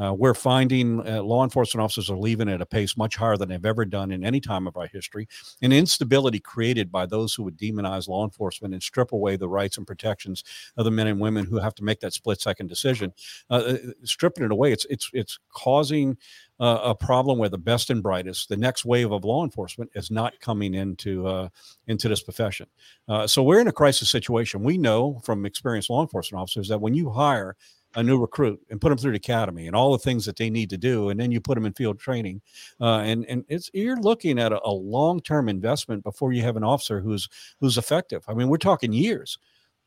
Uh, 0.00 0.12
we're 0.12 0.34
finding 0.34 1.06
uh, 1.06 1.22
law 1.22 1.44
enforcement 1.44 1.82
officers 1.82 2.10
are 2.10 2.16
leaving 2.16 2.48
at 2.48 2.60
a 2.60 2.66
pace 2.66 2.96
much 2.96 3.16
higher 3.16 3.36
than 3.36 3.48
they've 3.48 3.64
ever 3.64 3.84
done 3.84 4.10
in 4.10 4.24
any 4.24 4.40
time 4.40 4.66
of 4.66 4.76
our 4.76 4.86
history. 4.88 5.28
And 5.62 5.72
instability 5.72 6.40
created 6.40 6.90
by 6.90 7.06
those 7.06 7.34
who 7.34 7.44
would 7.44 7.56
demonize 7.56 8.08
law 8.08 8.24
enforcement 8.24 8.74
and 8.74 8.82
strip 8.82 9.12
away 9.12 9.36
the 9.36 9.48
rights 9.48 9.78
and 9.78 9.86
protections 9.86 10.42
of 10.76 10.84
the 10.84 10.90
men 10.90 11.06
and 11.06 11.20
women 11.20 11.46
who 11.46 11.58
have 11.58 11.74
to 11.76 11.84
make 11.84 12.00
that 12.00 12.12
split 12.12 12.40
second 12.40 12.68
decision, 12.68 13.12
uh, 13.50 13.54
uh 13.54 13.76
stripping 14.02 14.44
it 14.44 14.52
away. 14.52 14.72
It's 14.72 14.86
it's 14.90 15.10
it's 15.12 15.38
causing 15.52 16.16
uh, 16.60 16.80
a 16.82 16.94
problem 16.94 17.38
where 17.38 17.48
the 17.48 17.58
best 17.58 17.90
and 17.90 18.02
brightest, 18.02 18.48
the 18.48 18.56
next 18.56 18.84
wave 18.84 19.10
of 19.10 19.24
law 19.24 19.44
enforcement, 19.44 19.90
is 19.94 20.10
not 20.10 20.38
coming 20.40 20.74
into 20.74 21.26
uh, 21.26 21.48
into 21.86 22.08
this 22.08 22.22
profession. 22.22 22.66
Uh, 23.08 23.26
so 23.26 23.42
we're 23.42 23.60
in 23.60 23.68
a 23.68 23.72
crisis 23.72 24.10
situation. 24.10 24.62
We 24.62 24.78
know 24.78 25.20
from 25.24 25.46
experienced 25.46 25.90
law 25.90 26.02
enforcement 26.02 26.40
officers 26.40 26.68
that 26.68 26.80
when 26.80 26.94
you 26.94 27.10
hire 27.10 27.56
a 27.96 28.02
new 28.02 28.18
recruit 28.18 28.60
and 28.70 28.80
put 28.80 28.88
them 28.88 28.98
through 28.98 29.12
the 29.12 29.16
academy 29.16 29.66
and 29.66 29.76
all 29.76 29.92
the 29.92 29.98
things 29.98 30.24
that 30.26 30.36
they 30.36 30.50
need 30.50 30.70
to 30.70 30.76
do, 30.76 31.08
and 31.10 31.18
then 31.18 31.30
you 31.30 31.40
put 31.40 31.54
them 31.54 31.66
in 31.66 31.72
field 31.72 31.98
training, 31.98 32.40
uh, 32.80 32.98
and 32.98 33.24
and 33.26 33.44
it's 33.48 33.70
you're 33.72 34.00
looking 34.00 34.38
at 34.38 34.52
a, 34.52 34.60
a 34.64 34.70
long 34.70 35.20
term 35.20 35.48
investment 35.48 36.02
before 36.02 36.32
you 36.32 36.42
have 36.42 36.56
an 36.56 36.64
officer 36.64 37.00
who's 37.00 37.28
who's 37.60 37.78
effective. 37.78 38.24
I 38.28 38.34
mean, 38.34 38.48
we're 38.48 38.56
talking 38.58 38.92
years. 38.92 39.38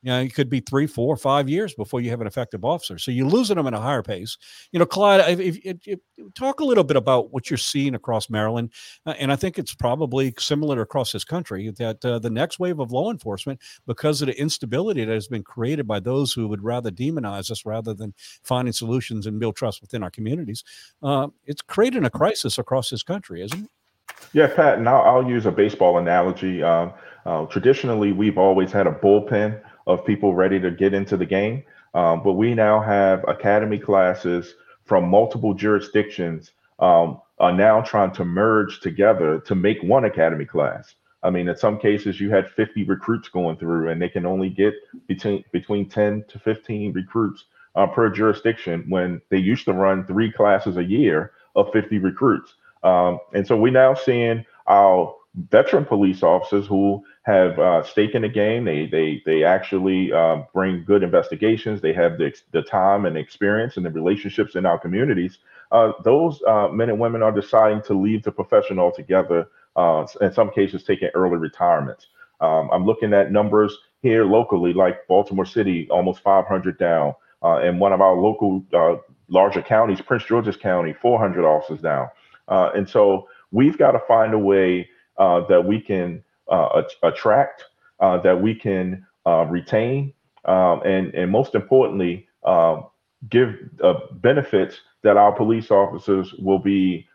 You 0.07 0.13
know, 0.13 0.21
it 0.21 0.33
could 0.33 0.49
be 0.49 0.61
three, 0.61 0.87
four, 0.87 1.17
five 1.17 1.49
years 1.49 1.73
before 1.73 1.99
you 1.99 2.09
have 2.11 2.21
an 2.21 2.27
effective 2.27 2.63
officer. 2.63 2.97
So 2.97 3.11
you're 3.11 3.27
losing 3.27 3.57
them 3.57 3.67
at 3.67 3.73
a 3.73 3.79
higher 3.79 4.01
pace. 4.01 4.37
You 4.71 4.79
know, 4.79 4.85
Clyde, 4.85 5.37
if, 5.37 5.57
if, 5.65 5.85
if, 5.85 5.99
talk 6.33 6.61
a 6.61 6.63
little 6.63 6.85
bit 6.85 6.95
about 6.95 7.33
what 7.33 7.49
you're 7.49 7.57
seeing 7.57 7.93
across 7.93 8.29
Maryland, 8.29 8.71
uh, 9.05 9.15
and 9.19 9.33
I 9.33 9.35
think 9.35 9.59
it's 9.59 9.75
probably 9.75 10.33
similar 10.39 10.79
across 10.79 11.11
this 11.11 11.25
country 11.25 11.71
that 11.71 12.05
uh, 12.05 12.19
the 12.19 12.29
next 12.29 12.57
wave 12.57 12.79
of 12.79 12.93
law 12.93 13.11
enforcement, 13.11 13.59
because 13.85 14.21
of 14.21 14.27
the 14.27 14.39
instability 14.39 15.03
that 15.03 15.13
has 15.13 15.27
been 15.27 15.43
created 15.43 15.85
by 15.85 15.99
those 15.99 16.31
who 16.31 16.47
would 16.47 16.63
rather 16.63 16.89
demonize 16.89 17.51
us 17.51 17.65
rather 17.65 17.93
than 17.93 18.13
finding 18.43 18.71
solutions 18.71 19.27
and 19.27 19.41
build 19.41 19.57
trust 19.57 19.81
within 19.81 20.03
our 20.03 20.11
communities, 20.11 20.63
uh, 21.03 21.27
it's 21.45 21.61
creating 21.61 22.05
a 22.05 22.09
crisis 22.09 22.57
across 22.57 22.91
this 22.91 23.03
country, 23.03 23.41
isn't 23.41 23.65
it? 23.65 23.69
Yeah, 24.31 24.47
Pat, 24.47 24.77
and 24.77 24.87
I'll, 24.87 25.01
I'll 25.01 25.29
use 25.29 25.45
a 25.45 25.51
baseball 25.51 25.97
analogy. 25.97 26.63
Um, 26.63 26.93
uh, 27.25 27.45
traditionally, 27.47 28.13
we've 28.13 28.37
always 28.37 28.71
had 28.71 28.87
a 28.87 28.91
bullpen 28.91 29.61
of 29.88 30.06
people 30.06 30.36
ready 30.36 30.60
to 30.60 30.70
get 30.70 30.94
into 30.94 31.17
the 31.17 31.25
game. 31.25 31.63
Um, 31.94 32.22
but 32.22 32.34
we 32.34 32.53
now 32.53 32.79
have 32.79 33.27
academy 33.27 33.79
classes 33.79 34.53
from 34.86 35.10
multiple 35.10 35.53
jurisdictions 35.53 36.51
um, 36.79 37.22
are 37.39 37.53
now 37.53 37.82
trying 37.82 38.12
to 38.12 38.25
merge 38.25 38.82
together 38.82 39.39
to 39.39 39.56
make 39.56 39.82
one 39.82 40.06
academy 40.06 40.46
class. 40.46 40.94
I 41.24 41.29
mean, 41.29 41.48
in 41.48 41.58
some 41.58 41.79
cases, 41.79 42.20
you 42.20 42.29
had 42.29 42.50
50 42.50 42.84
recruits 42.84 43.29
going 43.29 43.58
through, 43.58 43.89
and 43.89 44.01
they 44.01 44.10
can 44.10 44.25
only 44.25 44.50
get 44.50 44.75
between 45.08 45.44
between 45.51 45.89
10 45.89 46.25
to 46.27 46.39
15 46.39 46.94
recruits 46.94 47.46
uh, 47.75 47.88
per 47.88 48.10
jurisdiction 48.10 48.86
when 48.89 49.22
they 49.29 49.38
used 49.38 49.65
to 49.65 49.74
run 49.74 50.06
three 50.06 50.32
classes 50.32 50.77
a 50.77 50.84
year 50.84 51.32
of 51.56 51.72
50 51.74 51.98
recruits. 52.00 52.53
Um, 52.84 53.20
and 53.34 53.46
so 53.46 53.58
we're 53.58 53.72
now 53.72 53.94
seeing 53.94 54.46
our 54.67 55.15
veteran 55.36 55.86
police 55.86 56.24
officers 56.24 56.65
who 56.67 57.03
have 57.24 57.60
uh, 57.60 57.84
stake 57.84 58.15
in 58.15 58.24
the 58.24 58.29
game. 58.29 58.65
They 58.65 58.88
they 58.88 59.22
they 59.25 59.43
actually 59.43 60.12
uh, 60.12 60.43
bring 60.53 60.84
good 60.84 61.03
investigations. 61.03 61.81
They 61.81 61.93
have 61.93 62.17
the 62.17 62.34
the 62.51 62.62
time 62.62 63.05
and 63.05 63.17
experience 63.17 63.77
and 63.77 63.86
the 63.86 63.91
relationships 63.91 64.55
in 64.55 64.65
our 64.65 64.79
communities. 64.79 65.39
Uh, 65.72 65.91
those 66.03 66.41
uh, 66.48 66.69
men 66.69 66.89
and 66.89 67.00
women 67.00 67.22
are 67.22 67.31
deciding 67.31 67.81
to 67.84 67.93
leave 67.93 68.24
the 68.24 68.31
profession 68.31 68.79
altogether. 68.79 69.48
Uh, 69.75 70.07
in 70.22 70.34
some 70.34 70.50
cases, 70.50 70.84
taking 70.84 71.10
early 71.13 71.38
retirements. 71.38 72.07
Um, 72.41 72.67
I'm 72.72 72.84
looking 72.84 73.13
at 73.13 73.31
numbers 73.31 73.77
here 74.01 74.25
locally, 74.25 74.74
like 74.74 75.05
Baltimore 75.07 75.46
City, 75.46 75.88
almost 75.91 76.22
500 76.22 76.79
down, 76.79 77.13
uh, 77.43 77.57
and 77.57 77.79
one 77.79 77.93
of 77.93 78.01
our 78.01 78.15
local 78.15 78.63
larger 79.29 79.62
counties, 79.62 80.01
Prince 80.01 80.24
George's 80.24 80.57
County, 80.57 80.93
400 81.00 81.46
officers 81.46 81.79
down. 81.81 82.10
and 82.48 82.89
so 82.89 83.27
we've 83.51 83.77
got 83.77 83.91
to 83.91 84.00
find 84.07 84.34
a 84.34 84.39
way 84.39 84.89
uh, 85.17 85.45
that 85.47 85.63
we 85.63 85.79
can 85.79 86.24
uh, 86.50 86.81
attract, 87.03 87.65
uh, 88.00 88.17
that 88.19 88.41
we 88.41 88.55
can 88.55 89.05
uh, 89.25 89.45
retain, 89.45 90.13
um, 90.45 90.81
and 90.86 91.13
and 91.13 91.31
most 91.31 91.55
importantly, 91.55 92.27
uh, 92.43 92.81
give 93.29 93.55
uh, 93.83 93.95
benefits 94.13 94.81
that 95.03 95.17
our 95.17 95.31
police 95.31 95.71
officers 95.71 96.33
will 96.39 96.59
be 96.59 97.07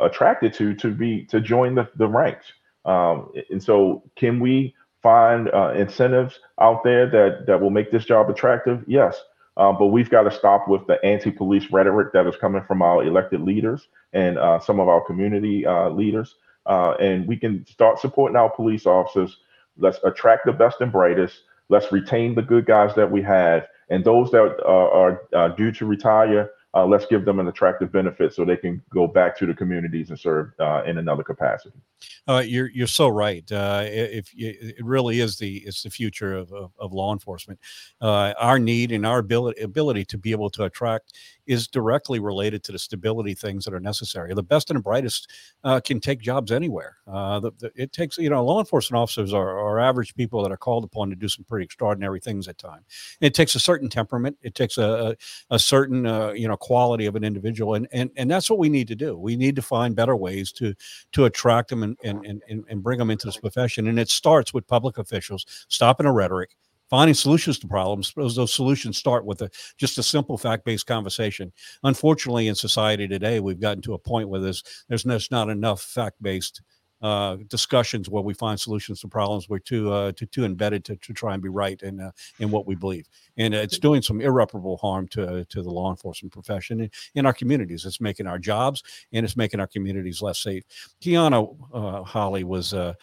attracted 0.00 0.54
to 0.54 0.74
to 0.74 0.90
be 0.90 1.24
to 1.26 1.40
join 1.40 1.74
the, 1.74 1.88
the 1.96 2.06
ranks. 2.06 2.46
Um, 2.86 3.30
and 3.50 3.62
so, 3.62 4.02
can 4.16 4.40
we 4.40 4.74
find 5.02 5.48
incentives 5.76 6.38
out 6.60 6.82
there 6.82 7.08
that 7.10 7.46
that 7.46 7.60
will 7.60 7.70
make 7.70 7.90
this 7.90 8.04
job 8.04 8.30
attractive? 8.30 8.82
Yes. 8.86 9.22
Uh, 9.56 9.72
but 9.72 9.86
we've 9.86 10.10
got 10.10 10.22
to 10.22 10.30
stop 10.30 10.66
with 10.68 10.84
the 10.86 11.02
anti-police 11.04 11.70
rhetoric 11.70 12.12
that 12.12 12.26
is 12.26 12.34
coming 12.36 12.62
from 12.66 12.82
our 12.82 13.04
elected 13.04 13.40
leaders 13.40 13.86
and 14.12 14.36
uh, 14.36 14.58
some 14.58 14.80
of 14.80 14.88
our 14.88 15.00
community 15.04 15.64
uh, 15.64 15.88
leaders 15.90 16.34
uh, 16.66 16.94
and 17.00 17.26
we 17.26 17.36
can 17.36 17.66
start 17.66 17.98
supporting 17.98 18.36
our 18.36 18.50
police 18.50 18.86
officers. 18.86 19.38
Let's 19.76 19.98
attract 20.04 20.46
the 20.46 20.52
best 20.52 20.80
and 20.80 20.92
brightest. 20.92 21.42
Let's 21.68 21.90
retain 21.92 22.34
the 22.34 22.42
good 22.42 22.66
guys 22.66 22.94
that 22.94 23.10
we 23.10 23.22
have, 23.22 23.66
and 23.90 24.04
those 24.04 24.30
that 24.30 24.56
uh, 24.64 24.68
are 24.68 25.22
uh, 25.34 25.48
due 25.48 25.72
to 25.72 25.86
retire, 25.86 26.50
uh, 26.74 26.84
let's 26.84 27.06
give 27.06 27.24
them 27.24 27.38
an 27.38 27.46
attractive 27.46 27.92
benefit 27.92 28.34
so 28.34 28.44
they 28.44 28.56
can 28.56 28.82
go 28.92 29.06
back 29.06 29.36
to 29.38 29.46
the 29.46 29.54
communities 29.54 30.10
and 30.10 30.18
serve 30.18 30.50
uh, 30.58 30.82
in 30.84 30.98
another 30.98 31.22
capacity. 31.22 31.78
Uh, 32.26 32.42
you're 32.44 32.68
you're 32.70 32.86
so 32.86 33.08
right. 33.08 33.44
If 33.50 34.30
it 34.36 34.84
really 34.84 35.20
is 35.20 35.38
the 35.38 35.58
it's 35.58 35.84
the 35.84 35.90
future 35.90 36.34
of, 36.34 36.52
of, 36.52 36.72
of 36.78 36.92
law 36.92 37.12
enforcement, 37.12 37.60
our 38.00 38.58
need 38.58 38.92
and 38.92 39.06
our 39.06 39.18
ability 39.18 39.60
ability 39.62 40.04
to 40.06 40.18
be 40.18 40.32
able 40.32 40.50
to 40.50 40.64
attract 40.64 41.14
is 41.46 41.68
directly 41.68 42.18
related 42.18 42.62
to 42.64 42.72
the 42.72 42.78
stability 42.78 43.34
things 43.34 43.64
that 43.64 43.74
are 43.74 43.80
necessary. 43.80 44.32
The 44.34 44.42
best 44.42 44.70
and 44.70 44.78
the 44.78 44.82
brightest 44.82 45.30
uh, 45.62 45.80
can 45.80 46.00
take 46.00 46.20
jobs 46.20 46.52
anywhere. 46.52 46.96
Uh, 47.06 47.40
the, 47.40 47.52
the, 47.58 47.72
it 47.74 47.92
takes, 47.92 48.18
you 48.18 48.30
know, 48.30 48.44
law 48.44 48.60
enforcement 48.60 49.00
officers 49.00 49.32
are, 49.32 49.58
are, 49.58 49.78
average 49.78 50.14
people 50.14 50.42
that 50.42 50.52
are 50.52 50.56
called 50.56 50.84
upon 50.84 51.10
to 51.10 51.16
do 51.16 51.28
some 51.28 51.44
pretty 51.44 51.64
extraordinary 51.64 52.20
things 52.20 52.48
at 52.48 52.56
times. 52.56 52.84
It 53.20 53.34
takes 53.34 53.54
a 53.54 53.60
certain 53.60 53.88
temperament. 53.88 54.38
It 54.42 54.54
takes 54.54 54.78
a, 54.78 55.16
a, 55.50 55.54
a 55.54 55.58
certain, 55.58 56.06
uh, 56.06 56.30
you 56.30 56.48
know, 56.48 56.56
quality 56.56 57.06
of 57.06 57.16
an 57.16 57.24
individual. 57.24 57.74
And, 57.74 57.86
and, 57.92 58.10
and 58.16 58.30
that's 58.30 58.48
what 58.48 58.58
we 58.58 58.68
need 58.68 58.88
to 58.88 58.94
do. 58.94 59.18
We 59.18 59.36
need 59.36 59.56
to 59.56 59.62
find 59.62 59.94
better 59.94 60.16
ways 60.16 60.52
to, 60.52 60.74
to 61.12 61.24
attract 61.26 61.68
them 61.68 61.82
and, 61.82 61.98
and, 62.02 62.42
and, 62.48 62.64
and 62.68 62.82
bring 62.82 62.98
them 62.98 63.10
into 63.10 63.26
this 63.26 63.36
profession. 63.36 63.88
And 63.88 63.98
it 63.98 64.08
starts 64.08 64.54
with 64.54 64.66
public 64.66 64.98
officials 64.98 65.44
stopping 65.68 66.06
the 66.06 66.12
rhetoric 66.12 66.56
finding 66.94 67.14
solutions 67.14 67.58
to 67.58 67.66
problems. 67.66 68.12
Those, 68.14 68.36
those 68.36 68.52
solutions 68.52 68.96
start 68.98 69.24
with 69.24 69.42
a, 69.42 69.50
just 69.76 69.98
a 69.98 70.02
simple 70.02 70.38
fact-based 70.38 70.86
conversation. 70.86 71.52
Unfortunately, 71.82 72.46
in 72.46 72.54
society 72.54 73.08
today, 73.08 73.40
we've 73.40 73.58
gotten 73.58 73.82
to 73.82 73.94
a 73.94 73.98
point 73.98 74.28
where 74.28 74.40
there's 74.40 74.62
there's 74.88 75.30
not 75.32 75.48
enough 75.50 75.82
fact-based 75.82 76.62
uh, 77.02 77.36
discussions 77.48 78.08
where 78.08 78.22
we 78.22 78.32
find 78.32 78.60
solutions 78.60 79.00
to 79.00 79.08
problems. 79.08 79.48
We're 79.48 79.58
too 79.58 79.92
uh, 79.92 80.12
too, 80.12 80.26
too 80.26 80.44
embedded 80.44 80.84
to, 80.84 80.94
to 80.94 81.12
try 81.12 81.34
and 81.34 81.42
be 81.42 81.48
right 81.48 81.82
in 81.82 81.98
uh, 81.98 82.12
in 82.38 82.52
what 82.52 82.64
we 82.64 82.76
believe, 82.76 83.08
and 83.38 83.54
it's 83.54 83.80
doing 83.80 84.00
some 84.00 84.20
irreparable 84.20 84.76
harm 84.76 85.08
to 85.08 85.44
to 85.44 85.62
the 85.64 85.70
law 85.70 85.90
enforcement 85.90 86.32
profession 86.32 86.80
in, 86.80 86.90
in 87.16 87.26
our 87.26 87.34
communities. 87.34 87.84
It's 87.84 88.00
making 88.00 88.28
our 88.28 88.38
jobs 88.38 88.84
and 89.12 89.26
it's 89.26 89.36
making 89.36 89.58
our 89.58 89.66
communities 89.66 90.22
less 90.22 90.38
safe. 90.38 90.62
Keona 91.02 91.40
uh, 91.72 92.04
Holley 92.04 92.44
was 92.44 92.72
uh, 92.72 92.94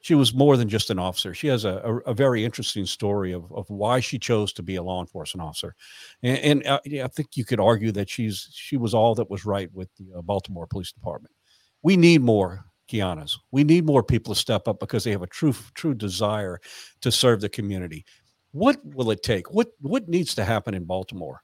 she 0.00 0.14
was 0.14 0.32
more 0.32 0.56
than 0.56 0.68
just 0.68 0.90
an 0.90 0.98
officer. 0.98 1.34
She 1.34 1.48
has 1.48 1.64
a, 1.64 1.80
a, 1.84 1.96
a, 2.10 2.14
very 2.14 2.44
interesting 2.44 2.86
story 2.86 3.32
of, 3.32 3.50
of 3.52 3.68
why 3.68 4.00
she 4.00 4.18
chose 4.18 4.52
to 4.54 4.62
be 4.62 4.76
a 4.76 4.82
law 4.82 5.00
enforcement 5.00 5.46
officer, 5.46 5.74
and, 6.22 6.38
and 6.38 6.66
uh, 6.66 6.80
I 7.04 7.08
think 7.08 7.36
you 7.36 7.44
could 7.44 7.60
argue 7.60 7.92
that 7.92 8.08
she's 8.08 8.48
she 8.52 8.76
was 8.76 8.94
all 8.94 9.14
that 9.16 9.30
was 9.30 9.44
right 9.44 9.72
with 9.72 9.88
the 9.96 10.18
uh, 10.18 10.22
Baltimore 10.22 10.66
Police 10.66 10.92
Department. 10.92 11.34
We 11.82 11.96
need 11.96 12.22
more 12.22 12.64
Keonas. 12.88 13.36
We 13.50 13.64
need 13.64 13.84
more 13.84 14.02
people 14.02 14.34
to 14.34 14.40
step 14.40 14.66
up 14.66 14.80
because 14.80 15.04
they 15.04 15.10
have 15.10 15.22
a 15.22 15.26
true 15.26 15.54
true 15.74 15.94
desire 15.94 16.60
to 17.00 17.12
serve 17.12 17.40
the 17.40 17.48
community. 17.48 18.04
What 18.52 18.78
will 18.84 19.10
it 19.10 19.22
take? 19.22 19.52
What 19.52 19.68
what 19.80 20.08
needs 20.08 20.34
to 20.36 20.44
happen 20.44 20.74
in 20.74 20.84
Baltimore 20.84 21.42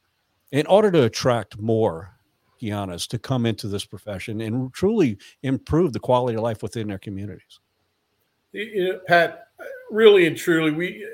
in 0.53 0.67
order 0.67 0.91
to 0.93 1.05
attract 1.05 1.59
more 1.59 2.11
Keonas 2.61 3.07
to 3.09 3.19
come 3.19 3.47
into 3.47 3.69
this 3.69 3.85
profession 3.85 4.41
and 4.41 4.73
truly 4.73 5.19
improve 5.43 5.93
the 5.93 6.01
quality 6.01 6.37
of 6.37 6.43
life 6.43 6.63
within 6.63 6.89
their 6.89 6.99
communities? 6.99 7.61
You 8.55 8.89
know, 8.89 9.01
Pat, 9.07 9.49
really 9.91 10.27
and 10.27 10.37
truly, 10.37 10.71
we 10.71 11.07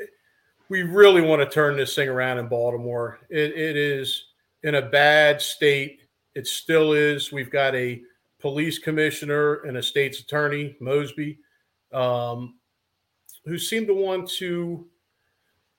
we 0.68 0.82
really 0.82 1.22
want 1.22 1.42
to 1.42 1.52
turn 1.52 1.76
this 1.76 1.94
thing 1.94 2.08
around 2.08 2.38
in 2.38 2.46
Baltimore. 2.46 3.18
It, 3.28 3.52
it 3.52 3.76
is 3.76 4.26
in 4.62 4.76
a 4.76 4.82
bad 4.82 5.40
state. 5.40 6.02
It 6.34 6.46
still 6.46 6.92
is. 6.92 7.32
We've 7.32 7.50
got 7.50 7.74
a 7.74 8.02
police 8.40 8.78
commissioner 8.78 9.62
and 9.62 9.78
a 9.78 9.82
state's 9.82 10.20
attorney, 10.20 10.76
Mosby, 10.80 11.38
um, 11.92 12.58
who 13.46 13.58
seem 13.58 13.86
to 13.86 13.94
want 13.94 14.28
to 14.30 14.86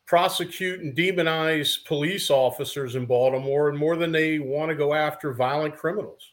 prosecute 0.05 0.81
and 0.81 0.93
demonize 0.93 1.85
police 1.85 2.29
officers 2.29 2.95
in 2.95 3.05
Baltimore 3.05 3.69
and 3.69 3.77
more 3.77 3.95
than 3.95 4.11
they 4.11 4.39
want 4.39 4.69
to 4.69 4.75
go 4.75 4.93
after 4.93 5.33
violent 5.33 5.77
criminals. 5.77 6.31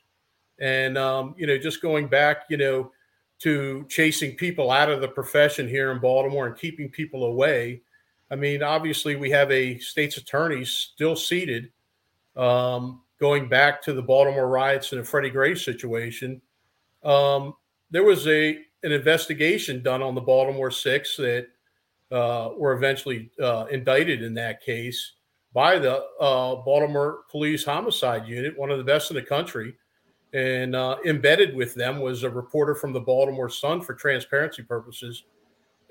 And, 0.58 0.98
um, 0.98 1.36
you 1.38 1.46
know, 1.46 1.56
just 1.56 1.80
going 1.80 2.08
back, 2.08 2.46
you 2.50 2.56
know, 2.56 2.90
to 3.40 3.86
chasing 3.88 4.34
people 4.36 4.70
out 4.70 4.90
of 4.90 5.00
the 5.00 5.08
profession 5.08 5.68
here 5.68 5.92
in 5.92 6.00
Baltimore 6.00 6.46
and 6.46 6.56
keeping 6.56 6.88
people 6.88 7.24
away. 7.24 7.82
I 8.30 8.36
mean, 8.36 8.62
obviously, 8.62 9.16
we 9.16 9.30
have 9.30 9.50
a 9.50 9.78
state's 9.78 10.16
attorney 10.16 10.64
still 10.64 11.16
seated 11.16 11.70
um, 12.38 13.00
going 13.18 13.48
back 13.48 13.82
to 13.82 13.92
the 13.92 14.02
Baltimore 14.02 14.48
riots 14.48 14.92
and 14.92 15.00
the 15.00 15.04
Freddie 15.04 15.30
Gray 15.30 15.54
situation, 15.54 16.40
um, 17.04 17.54
there 17.90 18.04
was 18.04 18.26
a 18.26 18.60
an 18.84 18.92
investigation 18.92 19.82
done 19.82 20.02
on 20.02 20.14
the 20.14 20.20
Baltimore 20.20 20.70
Six 20.70 21.16
that 21.16 21.48
uh, 22.12 22.50
were 22.56 22.74
eventually 22.74 23.30
uh, 23.42 23.66
indicted 23.70 24.22
in 24.22 24.34
that 24.34 24.62
case 24.62 25.14
by 25.52 25.78
the 25.78 25.96
uh, 26.20 26.54
Baltimore 26.56 27.20
Police 27.28 27.64
Homicide 27.64 28.28
Unit, 28.28 28.56
one 28.56 28.70
of 28.70 28.78
the 28.78 28.84
best 28.84 29.10
in 29.10 29.16
the 29.16 29.22
country. 29.22 29.74
And 30.34 30.76
uh, 30.76 30.96
embedded 31.06 31.54
with 31.54 31.74
them 31.74 32.00
was 32.00 32.22
a 32.22 32.30
reporter 32.30 32.74
from 32.74 32.92
the 32.92 33.00
Baltimore 33.00 33.48
Sun 33.48 33.80
for 33.80 33.94
transparency 33.94 34.62
purposes. 34.62 35.24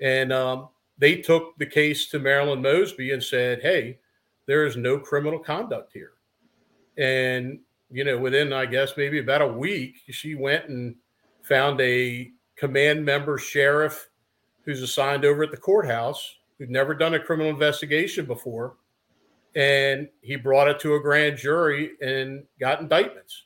And 0.00 0.32
um, 0.32 0.68
they 0.98 1.16
took 1.16 1.58
the 1.58 1.66
case 1.66 2.08
to 2.10 2.18
Marilyn 2.18 2.62
Mosby 2.62 3.12
and 3.12 3.22
said, 3.22 3.60
hey, 3.62 3.98
there 4.46 4.64
is 4.64 4.76
no 4.76 4.98
criminal 4.98 5.38
conduct 5.38 5.92
here. 5.92 6.12
And, 6.96 7.60
you 7.90 8.04
know, 8.04 8.18
within, 8.18 8.52
I 8.52 8.66
guess, 8.66 8.92
maybe 8.96 9.18
about 9.18 9.42
a 9.42 9.46
week, 9.46 9.96
she 10.10 10.34
went 10.34 10.68
and 10.68 10.94
found 11.42 11.80
a 11.80 12.30
command 12.56 13.04
member 13.04 13.38
sheriff 13.38 14.08
who's 14.64 14.82
assigned 14.82 15.24
over 15.24 15.44
at 15.44 15.50
the 15.50 15.56
courthouse 15.56 16.36
who'd 16.58 16.70
never 16.70 16.94
done 16.94 17.14
a 17.14 17.20
criminal 17.20 17.50
investigation 17.50 18.26
before. 18.26 18.76
And 19.54 20.08
he 20.20 20.36
brought 20.36 20.68
it 20.68 20.78
to 20.80 20.94
a 20.94 21.00
grand 21.00 21.38
jury 21.38 21.92
and 22.00 22.44
got 22.60 22.80
indictments. 22.80 23.44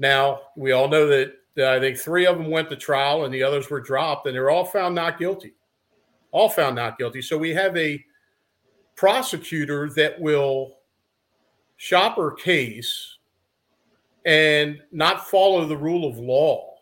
Now, 0.00 0.40
we 0.56 0.72
all 0.72 0.88
know 0.88 1.06
that, 1.08 1.34
that 1.56 1.74
I 1.74 1.78
think 1.78 1.98
three 1.98 2.26
of 2.26 2.38
them 2.38 2.50
went 2.50 2.70
to 2.70 2.76
trial 2.76 3.24
and 3.26 3.32
the 3.32 3.42
others 3.42 3.68
were 3.68 3.82
dropped, 3.82 4.26
and 4.26 4.34
they're 4.34 4.50
all 4.50 4.64
found 4.64 4.94
not 4.94 5.18
guilty. 5.18 5.52
All 6.32 6.48
found 6.48 6.74
not 6.74 6.98
guilty. 6.98 7.20
So 7.20 7.36
we 7.36 7.50
have 7.50 7.76
a 7.76 8.02
prosecutor 8.96 9.90
that 9.90 10.18
will 10.18 10.76
shop 11.76 12.16
her 12.16 12.30
case 12.30 13.18
and 14.24 14.80
not 14.90 15.28
follow 15.28 15.66
the 15.66 15.76
rule 15.76 16.08
of 16.08 16.18
law. 16.18 16.76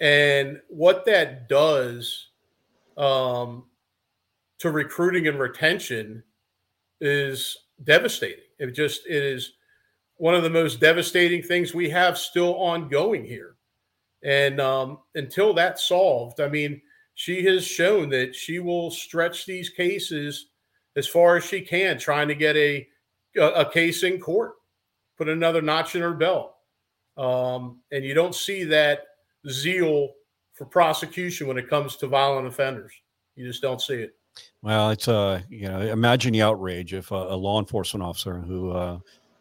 And 0.00 0.60
what 0.68 1.04
that 1.06 1.48
does 1.48 2.28
um, 2.96 3.64
to 4.58 4.70
recruiting 4.70 5.26
and 5.26 5.40
retention 5.40 6.22
is 7.00 7.56
devastating. 7.82 8.44
It 8.60 8.70
just 8.72 9.06
it 9.06 9.24
is 9.24 9.54
one 10.20 10.34
of 10.34 10.42
the 10.42 10.50
most 10.50 10.80
devastating 10.80 11.42
things 11.42 11.72
we 11.72 11.88
have 11.88 12.18
still 12.18 12.54
ongoing 12.56 13.24
here. 13.24 13.56
And 14.22 14.60
um, 14.60 14.98
until 15.14 15.54
that's 15.54 15.88
solved, 15.88 16.42
I 16.42 16.48
mean, 16.48 16.82
she 17.14 17.42
has 17.44 17.66
shown 17.66 18.10
that 18.10 18.34
she 18.34 18.58
will 18.58 18.90
stretch 18.90 19.46
these 19.46 19.70
cases 19.70 20.48
as 20.94 21.08
far 21.08 21.38
as 21.38 21.44
she 21.44 21.62
can, 21.62 21.98
trying 21.98 22.28
to 22.28 22.34
get 22.34 22.54
a 22.54 22.86
a, 23.38 23.64
case 23.64 24.02
in 24.02 24.20
court, 24.20 24.56
put 25.16 25.28
another 25.30 25.62
notch 25.62 25.94
in 25.94 26.02
her 26.02 26.12
belt. 26.12 26.52
Um, 27.16 27.80
and 27.90 28.04
you 28.04 28.12
don't 28.12 28.34
see 28.34 28.64
that 28.64 29.04
zeal 29.48 30.10
for 30.52 30.66
prosecution 30.66 31.46
when 31.46 31.56
it 31.56 31.70
comes 31.70 31.96
to 31.96 32.08
violent 32.08 32.46
offenders. 32.46 32.92
You 33.36 33.46
just 33.46 33.62
don't 33.62 33.80
see 33.80 33.94
it. 33.94 34.16
Well, 34.60 34.90
it's 34.90 35.08
uh, 35.08 35.40
you 35.48 35.68
know, 35.68 35.80
imagine 35.80 36.34
the 36.34 36.42
outrage 36.42 36.92
if 36.92 37.10
a, 37.10 37.14
a 37.14 37.36
law 37.36 37.58
enforcement 37.58 38.04
officer 38.04 38.38
who 38.38 38.70
uh, 38.72 38.98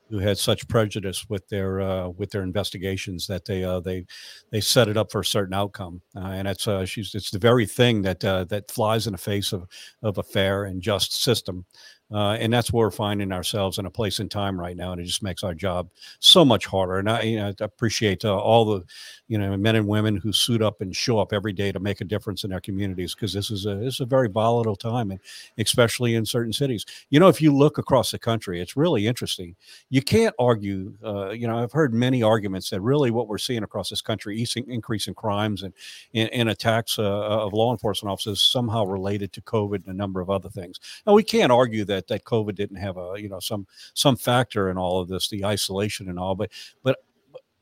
who 0.09 0.17
had 0.19 0.37
such 0.37 0.67
prejudice 0.67 1.27
with 1.29 1.47
their 1.49 1.81
uh, 1.81 2.09
with 2.09 2.31
their 2.31 2.43
investigations 2.43 3.27
that 3.27 3.45
they 3.45 3.63
uh, 3.63 3.79
they 3.79 4.05
they 4.51 4.61
set 4.61 4.87
it 4.87 4.97
up 4.97 5.11
for 5.11 5.21
a 5.21 5.25
certain 5.25 5.53
outcome, 5.53 6.01
uh, 6.15 6.19
and 6.19 6.47
it's 6.47 6.67
uh, 6.67 6.85
she's 6.85 7.13
it's 7.15 7.31
the 7.31 7.39
very 7.39 7.65
thing 7.65 8.01
that 8.03 8.23
uh, 8.25 8.43
that 8.45 8.71
flies 8.71 9.07
in 9.07 9.11
the 9.13 9.17
face 9.17 9.53
of 9.53 9.67
of 10.03 10.17
a 10.17 10.23
fair 10.23 10.65
and 10.65 10.81
just 10.81 11.21
system. 11.21 11.65
Uh, 12.11 12.31
and 12.39 12.51
that's 12.51 12.73
where 12.73 12.87
we're 12.87 12.91
finding 12.91 13.31
ourselves 13.31 13.77
in 13.77 13.85
a 13.85 13.91
place 13.91 14.19
in 14.19 14.27
time 14.27 14.59
right 14.59 14.75
now, 14.75 14.91
and 14.91 14.99
it 14.99 15.03
just 15.05 15.21
makes 15.21 15.43
our 15.43 15.53
job 15.53 15.87
so 16.19 16.43
much 16.43 16.65
harder. 16.65 16.97
And 16.97 17.07
I, 17.07 17.21
you 17.21 17.37
know, 17.37 17.53
appreciate 17.59 18.25
all 18.25 18.65
the, 18.65 18.83
you 19.29 19.37
know, 19.37 19.55
men 19.55 19.75
and 19.75 19.87
women 19.87 20.17
who 20.17 20.33
suit 20.33 20.61
up 20.61 20.81
and 20.81 20.95
show 20.95 21.19
up 21.19 21.31
every 21.31 21.53
day 21.53 21.71
to 21.71 21.79
make 21.79 22.01
a 22.01 22.05
difference 22.05 22.43
in 22.43 22.49
their 22.49 22.59
communities 22.59 23.13
because 23.13 23.31
this 23.31 23.51
is 23.51 23.65
a 23.65 23.75
this 23.75 23.95
is 23.95 23.99
a 24.01 24.05
very 24.05 24.27
volatile 24.27 24.75
time, 24.75 25.11
and 25.11 25.19
especially 25.57 26.15
in 26.15 26.25
certain 26.25 26.51
cities. 26.51 26.85
You 27.09 27.19
know, 27.19 27.27
if 27.27 27.41
you 27.41 27.55
look 27.55 27.77
across 27.77 28.11
the 28.11 28.19
country, 28.19 28.59
it's 28.59 28.75
really 28.75 29.05
interesting. 29.05 29.55
You 29.89 30.01
can't 30.01 30.35
argue. 30.39 30.93
Uh, 31.03 31.29
you 31.29 31.47
know, 31.47 31.57
I've 31.57 31.71
heard 31.71 31.93
many 31.93 32.23
arguments 32.23 32.71
that 32.71 32.81
really 32.81 33.11
what 33.11 33.27
we're 33.27 33.37
seeing 33.37 33.63
across 33.63 33.89
this 33.89 34.01
country, 34.01 34.45
increase 34.67 35.07
in 35.07 35.13
crimes 35.13 35.63
and 35.63 35.73
and, 36.13 36.29
and 36.31 36.49
attacks 36.49 36.97
uh, 36.97 37.03
of 37.03 37.53
law 37.53 37.71
enforcement 37.71 38.11
officers, 38.11 38.41
somehow 38.41 38.85
related 38.85 39.31
to 39.33 39.41
COVID 39.41 39.85
and 39.85 39.87
a 39.87 39.93
number 39.93 40.21
of 40.21 40.29
other 40.29 40.49
things. 40.49 40.79
Now 41.05 41.13
we 41.13 41.23
can't 41.23 41.51
argue 41.51 41.85
that 41.85 41.99
that 42.07 42.19
that 42.19 42.29
COVID 42.29 42.55
didn't 42.55 42.77
have 42.77 42.97
a 42.97 43.13
you 43.17 43.29
know 43.29 43.39
some 43.39 43.67
some 43.93 44.15
factor 44.15 44.69
in 44.69 44.77
all 44.77 44.99
of 44.99 45.07
this, 45.07 45.29
the 45.29 45.45
isolation 45.45 46.09
and 46.09 46.19
all. 46.19 46.35
But 46.35 46.51
but 46.83 46.97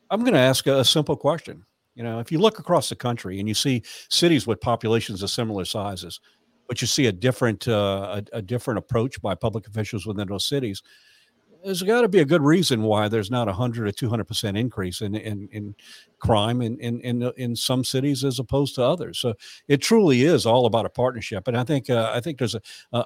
I'm 0.10 0.22
going 0.22 0.34
to 0.34 0.40
ask 0.40 0.68
a, 0.68 0.84
simple 0.84 1.16
question. 1.16 1.64
You 1.96 2.04
know, 2.04 2.20
if 2.20 2.32
you 2.32 2.40
look 2.40 2.60
across 2.60 2.90
the 2.90 2.96
country 2.96 3.40
and 3.40 3.48
you 3.48 3.56
see 3.56 3.84
cities 4.10 4.46
with 4.46 4.62
populations 4.62 5.24
of 5.24 5.30
similar 5.30 5.66
sizes, 5.66 6.20
but 6.68 6.82
you 6.82 6.88
see 6.88 7.08
a 7.08 7.12
different 7.12 7.68
uh, 7.68 8.22
a, 8.34 8.38
a 8.38 8.42
different 8.42 8.78
approach 8.78 9.22
by 9.22 9.34
public 9.34 9.68
officials 9.68 10.06
within 10.06 10.28
those 10.28 10.46
cities, 10.46 10.84
there's 11.64 11.82
got 11.82 12.02
to 12.02 12.08
be 12.08 12.20
a 12.20 12.26
good 12.26 12.42
reason 12.42 12.84
why 12.84 13.08
there's 13.08 13.32
not 13.32 13.48
a 13.48 13.54
hundred 13.54 13.88
or 13.88 13.92
two 13.92 14.10
hundred 14.10 14.28
percent 14.28 14.58
increase 14.58 15.02
in 15.02 15.16
in, 15.16 15.50
in 15.52 15.76
crime 16.20 16.62
in, 16.62 16.80
in 16.80 17.00
in 17.02 17.32
in 17.38 17.56
some 17.56 17.84
cities 17.84 18.24
as 18.24 18.40
opposed 18.40 18.76
to 18.76 18.84
others. 18.84 19.20
So 19.20 19.34
it 19.68 19.82
truly 19.82 20.24
is 20.24 20.46
all 20.46 20.66
about 20.66 20.86
a 20.86 20.90
partnership, 20.90 21.48
and 21.48 21.58
I 21.58 21.64
think 21.64 21.90
uh, 21.90 22.12
I 22.14 22.20
think 22.20 22.38
there's 22.38 22.56
a, 22.56 22.62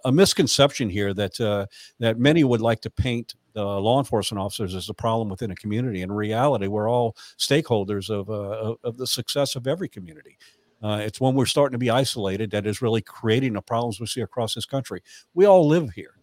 a 0.06 0.12
misconception 0.12 0.89
here 0.89 1.13
that 1.13 1.39
uh, 1.39 1.65
that 1.99 2.19
many 2.19 2.43
would 2.43 2.62
like 2.62 2.82
to 2.82 2.89
paint 2.89 3.36
the 3.54 3.64
law 3.64 4.00
enforcement 4.00 4.42
officers 4.42 4.74
is 4.74 4.90
a 4.90 4.94
problem 4.94 5.30
within 5.30 5.52
a 5.52 5.56
community. 5.56 6.02
In 6.02 6.12
reality, 6.12 6.68
we're 6.68 6.90
all 6.90 7.16
stakeholders 7.38 8.10
of 8.10 8.30
uh, 8.30 8.76
of 8.84 8.98
the 8.98 9.08
success 9.08 9.56
of 9.56 9.68
every 9.68 9.90
community. 9.90 10.38
Uh, 10.84 11.00
it's 11.02 11.22
when 11.22 11.36
we're 11.36 11.46
starting 11.46 11.74
to 11.74 11.78
be 11.78 11.90
isolated 11.90 12.52
that 12.52 12.66
is 12.66 12.82
really 12.82 13.02
creating 13.02 13.54
the 13.54 13.62
problems 13.62 14.00
we 14.00 14.08
see 14.08 14.22
across 14.22 14.56
this 14.56 14.66
country. 14.66 15.02
We 15.34 15.46
all 15.46 15.68
live 15.68 15.92
here 15.92 16.16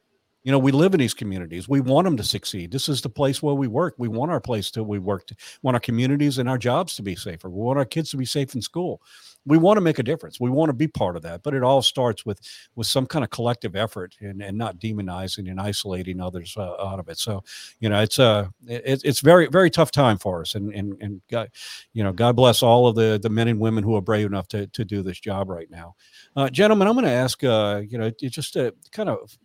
you 0.44 0.52
know 0.52 0.58
we 0.58 0.72
live 0.72 0.94
in 0.94 1.00
these 1.00 1.14
communities. 1.14 1.68
We 1.68 1.80
want 1.80 2.04
them 2.04 2.16
to 2.16 2.24
succeed. 2.24 2.70
This 2.70 2.88
is 2.88 3.00
the 3.00 3.08
place 3.08 3.42
where 3.42 3.54
we 3.54 3.66
work. 3.66 3.94
We 3.98 4.08
want 4.08 4.30
our 4.30 4.40
place 4.40 4.70
to 4.72 4.84
we 4.84 4.98
work 4.98 5.26
to 5.26 5.36
want 5.62 5.74
our 5.74 5.80
communities 5.80 6.38
and 6.38 6.48
our 6.48 6.58
jobs 6.58 6.96
to 6.96 7.02
be 7.02 7.16
safer. 7.16 7.50
We 7.50 7.60
want 7.60 7.78
our 7.78 7.84
kids 7.84 8.10
to 8.10 8.16
be 8.16 8.24
safe 8.24 8.54
in 8.54 8.62
school. 8.62 9.02
We 9.46 9.58
want 9.58 9.78
to 9.78 9.80
make 9.80 9.98
a 9.98 10.02
difference. 10.02 10.40
We 10.40 10.50
want 10.50 10.68
to 10.68 10.74
be 10.74 10.88
part 10.88 11.16
of 11.16 11.22
that 11.22 11.42
but 11.42 11.54
it 11.54 11.62
all 11.62 11.82
starts 11.82 12.24
with 12.24 12.40
with 12.76 12.86
some 12.86 13.06
kind 13.06 13.24
of 13.24 13.30
collective 13.30 13.74
effort 13.74 14.14
and, 14.20 14.42
and 14.42 14.56
not 14.56 14.78
demonizing 14.78 15.50
and 15.50 15.60
isolating 15.60 16.20
others 16.20 16.54
uh, 16.56 16.74
out 16.84 17.00
of 17.00 17.08
it. 17.08 17.18
So 17.18 17.42
you 17.80 17.88
know 17.88 18.00
it's 18.00 18.18
a 18.18 18.24
uh, 18.24 18.48
it, 18.66 19.02
it's 19.04 19.20
very 19.20 19.48
very 19.48 19.70
tough 19.70 19.90
time 19.90 20.18
for 20.18 20.40
us. 20.42 20.54
And 20.54 20.72
and 20.72 20.96
and 21.00 21.20
god 21.30 21.50
you 21.92 22.04
know 22.04 22.12
god 22.12 22.36
bless 22.36 22.62
all 22.62 22.86
of 22.86 22.94
the 22.94 23.18
the 23.20 23.30
men 23.30 23.48
and 23.48 23.58
women 23.58 23.82
who 23.82 23.96
are 23.96 24.02
brave 24.02 24.26
enough 24.26 24.48
to 24.48 24.66
to 24.68 24.84
do 24.84 25.02
this 25.02 25.18
job 25.18 25.48
right 25.48 25.70
now. 25.70 25.94
Uh, 26.36 26.48
gentlemen 26.48 26.86
i'm 26.86 26.94
going 26.94 27.04
to 27.04 27.10
ask 27.10 27.42
uh 27.42 27.82
you 27.86 27.98
know 27.98 28.10
just 28.10 28.52
to 28.52 28.72
kind 28.92 29.08
of 29.08 29.36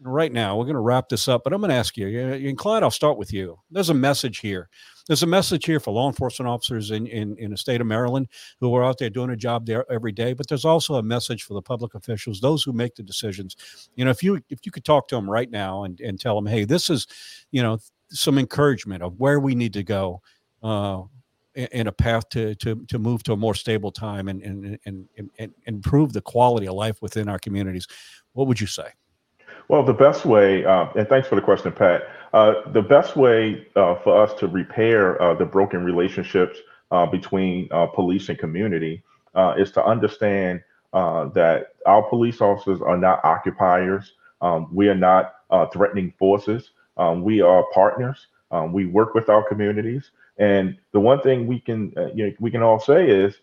right 0.00 0.32
now. 0.32 0.56
We're 0.56 0.64
going 0.64 0.74
to 0.74 0.80
wrap 0.80 1.08
this 1.08 1.28
up, 1.28 1.42
but 1.44 1.52
I'm 1.52 1.60
going 1.60 1.70
to 1.70 1.76
ask 1.76 1.96
you, 1.96 2.06
and 2.08 2.56
Clyde, 2.56 2.82
I'll 2.82 2.90
start 2.90 3.18
with 3.18 3.32
you. 3.32 3.58
There's 3.70 3.90
a 3.90 3.94
message 3.94 4.38
here. 4.38 4.68
There's 5.06 5.22
a 5.22 5.26
message 5.26 5.64
here 5.64 5.80
for 5.80 5.92
law 5.92 6.06
enforcement 6.06 6.48
officers 6.48 6.90
in, 6.90 7.06
in, 7.06 7.36
in 7.38 7.50
the 7.50 7.56
state 7.56 7.80
of 7.80 7.86
Maryland 7.86 8.28
who 8.60 8.74
are 8.74 8.84
out 8.84 8.98
there 8.98 9.08
doing 9.08 9.30
a 9.30 9.36
job 9.36 9.64
there 9.64 9.90
every 9.90 10.12
day. 10.12 10.34
But 10.34 10.48
there's 10.48 10.66
also 10.66 10.96
a 10.96 11.02
message 11.02 11.44
for 11.44 11.54
the 11.54 11.62
public 11.62 11.94
officials, 11.94 12.40
those 12.40 12.62
who 12.62 12.72
make 12.72 12.94
the 12.94 13.02
decisions. 13.02 13.56
You 13.96 14.04
know, 14.04 14.10
if 14.10 14.22
you 14.22 14.42
if 14.50 14.66
you 14.66 14.72
could 14.72 14.84
talk 14.84 15.08
to 15.08 15.16
them 15.16 15.28
right 15.28 15.50
now 15.50 15.84
and, 15.84 15.98
and 16.00 16.20
tell 16.20 16.34
them, 16.34 16.46
hey, 16.46 16.64
this 16.64 16.90
is, 16.90 17.06
you 17.50 17.62
know, 17.62 17.78
some 18.10 18.38
encouragement 18.38 19.02
of 19.02 19.18
where 19.18 19.40
we 19.40 19.54
need 19.54 19.72
to 19.74 19.82
go. 19.82 20.20
Uh, 20.62 21.02
in 21.54 21.88
a 21.88 21.92
path 21.92 22.28
to 22.28 22.54
to 22.56 22.84
to 22.86 23.00
move 23.00 23.22
to 23.24 23.32
a 23.32 23.36
more 23.36 23.54
stable 23.54 23.90
time 23.90 24.28
and 24.28 24.42
and, 24.42 24.78
and 24.84 25.08
and 25.38 25.52
improve 25.66 26.12
the 26.12 26.20
quality 26.20 26.68
of 26.68 26.74
life 26.74 27.02
within 27.02 27.28
our 27.28 27.38
communities. 27.38 27.88
What 28.32 28.46
would 28.46 28.60
you 28.60 28.68
say? 28.68 28.90
Well, 29.68 29.82
the 29.82 29.92
best 29.92 30.24
way, 30.24 30.64
uh, 30.64 30.86
and 30.96 31.06
thanks 31.08 31.28
for 31.28 31.34
the 31.34 31.42
question, 31.42 31.72
Pat. 31.72 32.08
Uh, 32.32 32.70
the 32.72 32.80
best 32.80 33.16
way 33.16 33.66
uh, 33.76 33.96
for 33.96 34.22
us 34.22 34.32
to 34.40 34.48
repair 34.48 35.20
uh, 35.20 35.34
the 35.34 35.44
broken 35.44 35.84
relationships 35.84 36.58
uh, 36.90 37.04
between 37.04 37.68
uh, 37.70 37.86
police 37.86 38.30
and 38.30 38.38
community 38.38 39.02
is 39.58 39.70
to 39.70 39.84
understand 39.84 40.62
that 40.92 41.74
our 41.86 42.02
police 42.02 42.40
officers 42.40 42.80
are 42.80 42.96
not 42.96 43.24
occupiers. 43.24 44.14
Um, 44.40 44.68
we 44.74 44.88
are 44.88 44.94
not 44.94 45.34
threatening 45.72 46.12
forces. 46.18 46.70
Um, 46.96 47.22
we 47.22 47.42
are 47.42 47.64
partners. 47.72 48.26
Um, 48.50 48.72
we 48.72 48.86
work 48.86 49.14
with 49.14 49.28
our 49.28 49.46
communities, 49.46 50.10
and 50.38 50.76
the 50.92 51.00
one 51.00 51.20
thing 51.20 51.46
we 51.46 51.60
can 51.60 51.92
you 52.14 52.26
know, 52.26 52.32
we 52.40 52.50
can 52.50 52.62
all 52.62 52.80
say 52.80 53.08
is 53.08 53.36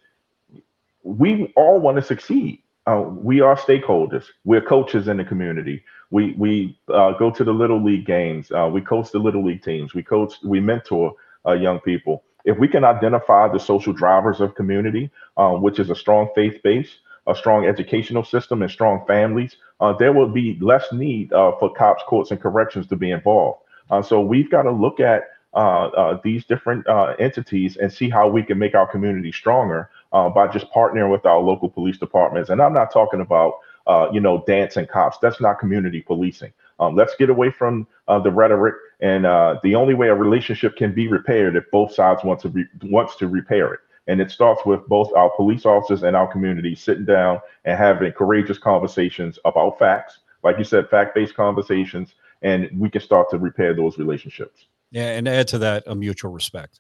we 1.04 1.54
all 1.56 1.80
want 1.80 1.98
to 1.98 2.02
succeed. 2.02 2.62
Uh, 2.88 3.02
we 3.10 3.42
are 3.42 3.56
stakeholders. 3.56 4.26
We're 4.44 4.62
coaches 4.62 5.08
in 5.08 5.18
the 5.18 5.24
community. 5.24 5.84
We 6.12 6.34
we 6.34 6.78
uh, 6.94 7.14
go 7.14 7.32
to 7.32 7.44
the 7.44 7.54
little 7.54 7.84
league 7.84 8.06
games. 8.06 8.52
Uh, 8.52 8.70
we 8.72 8.82
coach 8.82 9.12
the 9.12 9.20
little 9.20 9.44
league 9.44 9.64
teams. 9.64 9.94
We 9.96 10.04
coach. 10.04 10.34
We 10.44 10.60
mentor 10.60 11.14
uh, 11.48 11.54
young 11.54 11.80
people. 11.80 12.24
If 12.46 12.60
we 12.60 12.68
can 12.68 12.84
identify 12.84 13.48
the 13.48 13.60
social 13.60 13.94
drivers 13.94 14.40
of 14.40 14.54
community, 14.54 15.10
um, 15.38 15.64
which 15.64 15.80
is 15.80 15.90
a 15.90 15.96
strong 15.96 16.30
faith 16.36 16.62
base, 16.62 16.90
a 17.26 17.36
strong 17.36 17.66
educational 17.66 18.24
system, 18.24 18.62
and 18.62 18.70
strong 18.70 19.04
families, 19.08 19.56
uh, 19.80 19.94
there 19.94 20.14
will 20.14 20.30
be 20.30 20.60
less 20.62 20.86
need 20.92 21.34
uh, 21.34 21.54
for 21.60 21.74
cops, 21.74 22.04
courts, 22.08 22.30
and 22.30 22.40
corrections 22.40 22.86
to 22.88 22.96
be 22.96 23.10
involved. 23.10 23.62
Uh, 23.90 24.04
so 24.04 24.22
we've 24.22 24.52
got 24.52 24.64
to 24.64 24.72
look 24.72 25.00
at 25.00 25.24
uh, 25.56 25.88
uh, 25.88 26.20
these 26.24 26.46
different 26.46 26.86
uh, 26.88 27.16
entities 27.18 27.78
and 27.78 27.92
see 27.92 28.10
how 28.10 28.28
we 28.28 28.44
can 28.44 28.60
make 28.60 28.76
our 28.76 28.86
community 28.86 29.32
stronger 29.32 29.90
uh, 30.16 30.30
by 30.30 30.48
just 30.48 30.72
partnering 30.72 31.12
with 31.12 31.26
our 31.26 31.40
local 31.40 31.70
police 31.70 31.98
departments. 31.98 32.50
And 32.50 32.62
I'm 32.62 32.74
not 32.74 32.92
talking 32.92 33.20
about 33.20 33.60
uh, 33.86 34.08
you 34.12 34.22
know 34.22 34.44
dancing 34.48 34.88
cops. 34.88 35.18
That's 35.22 35.42
not 35.42 35.60
community 35.60 36.02
policing. 36.02 36.54
Um, 36.80 36.96
let's 36.96 37.16
get 37.16 37.30
away 37.30 37.52
from 37.52 37.86
uh, 38.08 38.20
the 38.20 38.32
rhetoric. 38.32 38.76
And 39.02 39.26
the 39.26 39.76
only 39.76 39.94
way 39.94 40.08
a 40.08 40.16
relationship 40.16 40.78
can 40.78 40.94
be 40.94 41.08
repaired 41.08 41.56
if 41.58 41.70
both 41.70 41.94
sides 41.94 42.24
want 42.24 42.40
to 42.42 42.50
re- 42.50 42.68
wants 42.84 43.18
to 43.18 43.28
repair 43.28 43.74
it. 43.74 43.82
And 44.08 44.22
it 44.22 44.32
starts 44.32 44.66
with 44.66 44.88
both 44.88 45.12
our 45.14 45.30
police 45.36 45.66
officers 45.66 46.04
and 46.04 46.16
our 46.16 46.32
community 46.32 46.76
sitting 46.76 47.06
down 47.06 47.42
and 47.66 47.78
having 47.78 48.12
courageous 48.14 48.58
conversations 48.58 49.38
about 49.44 49.78
facts, 49.78 50.20
like 50.44 50.58
you 50.58 50.64
said, 50.64 50.90
fact-based 50.90 51.36
conversations, 51.36 52.16
and 52.42 52.70
we 52.80 52.90
can 52.90 53.02
start 53.02 53.30
to 53.32 53.38
repair 53.38 53.74
those 53.74 53.98
relationships. 53.98 54.68
Yeah, 54.92 55.10
and 55.18 55.28
add 55.28 55.48
to 55.50 55.58
that 55.60 55.84
a 55.88 55.96
mutual 55.96 56.32
respect. 56.32 56.80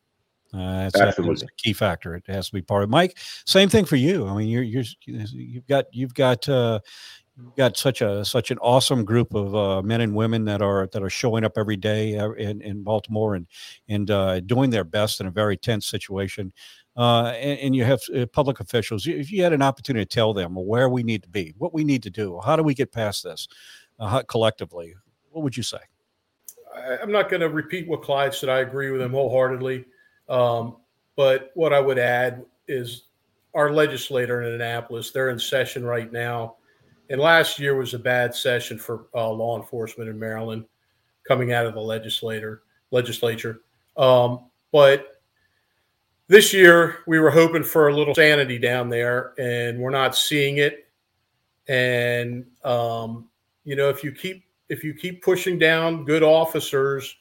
Uh, 0.56 0.84
that's, 0.84 1.00
Absolutely. 1.00 1.36
That's 1.36 1.52
a 1.52 1.56
key 1.58 1.74
factor. 1.74 2.15
It 2.15 2.24
has 2.28 2.48
to 2.48 2.54
be 2.54 2.62
part 2.62 2.84
of 2.84 2.89
Mike. 2.89 3.18
Same 3.46 3.68
thing 3.68 3.86
for 3.86 3.98
you. 3.98 4.28
I 4.28 4.36
mean, 4.36 4.48
you're 4.48 4.63
you're 4.63 4.84
you've 5.06 5.68
got 5.68 5.86
you've 5.91 6.13
got 6.13 6.48
uh, 6.48 6.80
you've 7.38 7.56
got 7.56 7.78
such 7.78 8.02
a 8.02 8.24
such 8.24 8.52
an 8.52 8.58
awesome 8.60 9.04
group 9.04 9.34
of 9.34 9.56
uh, 9.56 9.82
men 9.82 10.02
and 10.02 10.15
women 10.15 10.46
that 10.46 10.62
are 10.62 10.88
that 10.88 11.04
are 11.04 11.10
showing 11.10 11.44
up 11.44 11.58
every 11.58 11.76
day 11.76 12.18
uh, 12.18 12.32
in, 12.32 12.62
in 12.62 12.84
Baltimore 12.84 13.36
and 13.36 13.48
and 13.89 14.10
uh, 14.10 14.39
doing 14.41 14.70
their 14.70 14.84
best 14.86 15.20
in 15.20 15.28
a 15.28 15.32
very 15.32 15.58
tense 15.58 15.88
situation. 15.88 16.54
Uh, 16.98 17.34
and, 17.38 17.60
and, 17.60 17.76
you 17.76 17.84
have 17.84 18.00
uh, 18.15 18.26
public 18.28 18.62
officials. 18.62 19.06
If 19.06 19.30
you 19.30 19.44
had 19.44 19.52
an 19.52 19.62
opportunity 19.62 20.06
to 20.06 20.10
tell 20.10 20.34
them 20.34 20.56
where 20.56 20.88
we 20.88 21.04
need 21.04 21.24
to 21.24 21.30
be, 21.30 21.54
what 21.58 21.74
we 21.74 21.84
need 21.84 22.02
to 22.04 22.10
do, 22.10 22.39
how 22.41 22.56
do 22.56 22.63
we 22.63 22.74
get 22.74 22.94
past 22.94 23.26
this 23.26 23.50
uh, 24.00 24.24
collectively, 24.24 24.96
what 25.30 25.44
would 25.44 25.58
you 25.58 25.63
say? 25.63 25.80
I'm 27.02 27.12
not 27.12 27.30
going 27.30 27.41
to 27.41 27.50
repeat 27.50 27.86
what 27.89 28.02
Clyde 28.02 28.34
said. 28.34 28.48
I 28.48 28.60
agree 28.60 28.91
with 28.91 29.02
him 29.02 29.12
wholeheartedly. 29.12 29.84
Um, 30.29 30.77
but 31.15 31.51
what 31.55 31.73
I 31.73 31.79
would 31.79 31.99
add 31.99 32.45
is 32.67 33.03
our 33.53 33.71
legislator 33.71 34.41
in 34.41 34.53
Annapolis, 34.53 35.11
they're 35.11 35.29
in 35.29 35.39
session 35.39 35.85
right 35.85 36.11
now. 36.11 36.55
And 37.09 37.21
last 37.21 37.59
year 37.59 37.75
was 37.75 37.93
a 37.93 37.99
bad 37.99 38.33
session 38.33 38.77
for 38.77 39.05
uh, 39.13 39.29
law 39.29 39.57
enforcement 39.57 40.09
in 40.09 40.19
Maryland 40.19 40.65
coming 41.27 41.53
out 41.53 41.65
of 41.65 41.73
the 41.73 41.81
legislator 41.81 42.63
legislature. 42.91 43.61
Um, 43.97 44.45
but 44.71 45.21
this 46.27 46.53
year 46.53 46.97
we 47.07 47.19
were 47.19 47.31
hoping 47.31 47.63
for 47.63 47.88
a 47.88 47.95
little 47.95 48.15
sanity 48.15 48.57
down 48.57 48.89
there, 48.89 49.33
and 49.38 49.79
we're 49.79 49.91
not 49.91 50.15
seeing 50.15 50.57
it. 50.57 50.88
And 51.67 52.45
um, 52.63 53.29
you 53.63 53.75
know, 53.75 53.89
if 53.89 54.03
you 54.03 54.11
keep 54.11 54.43
if 54.69 54.83
you 54.83 54.93
keep 54.93 55.23
pushing 55.23 55.59
down 55.59 56.05
good 56.05 56.23
officers 56.23 57.15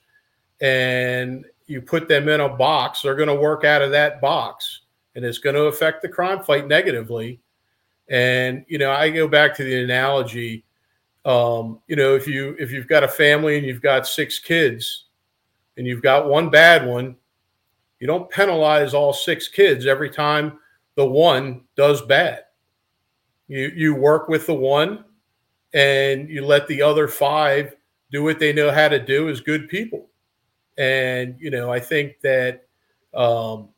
and 0.60 1.44
you 1.66 1.80
put 1.80 2.08
them 2.08 2.28
in 2.28 2.40
a 2.40 2.48
box, 2.48 3.02
they're 3.02 3.14
going 3.14 3.28
to 3.28 3.34
work 3.34 3.64
out 3.64 3.82
of 3.82 3.90
that 3.90 4.20
box 4.20 4.82
and 5.14 5.24
it's 5.24 5.38
going 5.38 5.54
to 5.54 5.62
affect 5.62 6.02
the 6.02 6.08
crime 6.08 6.42
fight 6.42 6.66
negatively. 6.66 7.40
And, 8.08 8.64
you 8.68 8.78
know, 8.78 8.90
I 8.90 9.10
go 9.10 9.26
back 9.28 9.54
to 9.56 9.64
the 9.64 9.82
analogy, 9.82 10.64
um, 11.24 11.80
you 11.86 11.96
know, 11.96 12.14
if 12.14 12.26
you, 12.26 12.54
if 12.58 12.70
you've 12.70 12.88
got 12.88 13.04
a 13.04 13.08
family 13.08 13.56
and 13.56 13.66
you've 13.66 13.80
got 13.80 14.06
six 14.06 14.38
kids 14.38 15.06
and 15.76 15.86
you've 15.86 16.02
got 16.02 16.28
one 16.28 16.50
bad 16.50 16.86
one, 16.86 17.16
you 18.00 18.06
don't 18.06 18.30
penalize 18.30 18.92
all 18.92 19.12
six 19.12 19.48
kids 19.48 19.86
every 19.86 20.10
time 20.10 20.58
the 20.96 21.06
one 21.06 21.62
does 21.76 22.02
bad. 22.02 22.44
You, 23.48 23.72
you 23.74 23.94
work 23.94 24.28
with 24.28 24.46
the 24.46 24.54
one 24.54 25.04
and 25.72 26.28
you 26.28 26.44
let 26.44 26.66
the 26.68 26.82
other 26.82 27.08
five 27.08 27.74
do 28.10 28.22
what 28.22 28.38
they 28.38 28.52
know 28.52 28.70
how 28.70 28.88
to 28.88 28.98
do 28.98 29.28
as 29.28 29.40
good 29.40 29.68
people. 29.68 30.08
And, 30.76 31.36
you 31.38 31.50
know, 31.50 31.72
I 31.72 31.80
think 31.80 32.20
that, 32.22 32.66
um, 33.14 33.68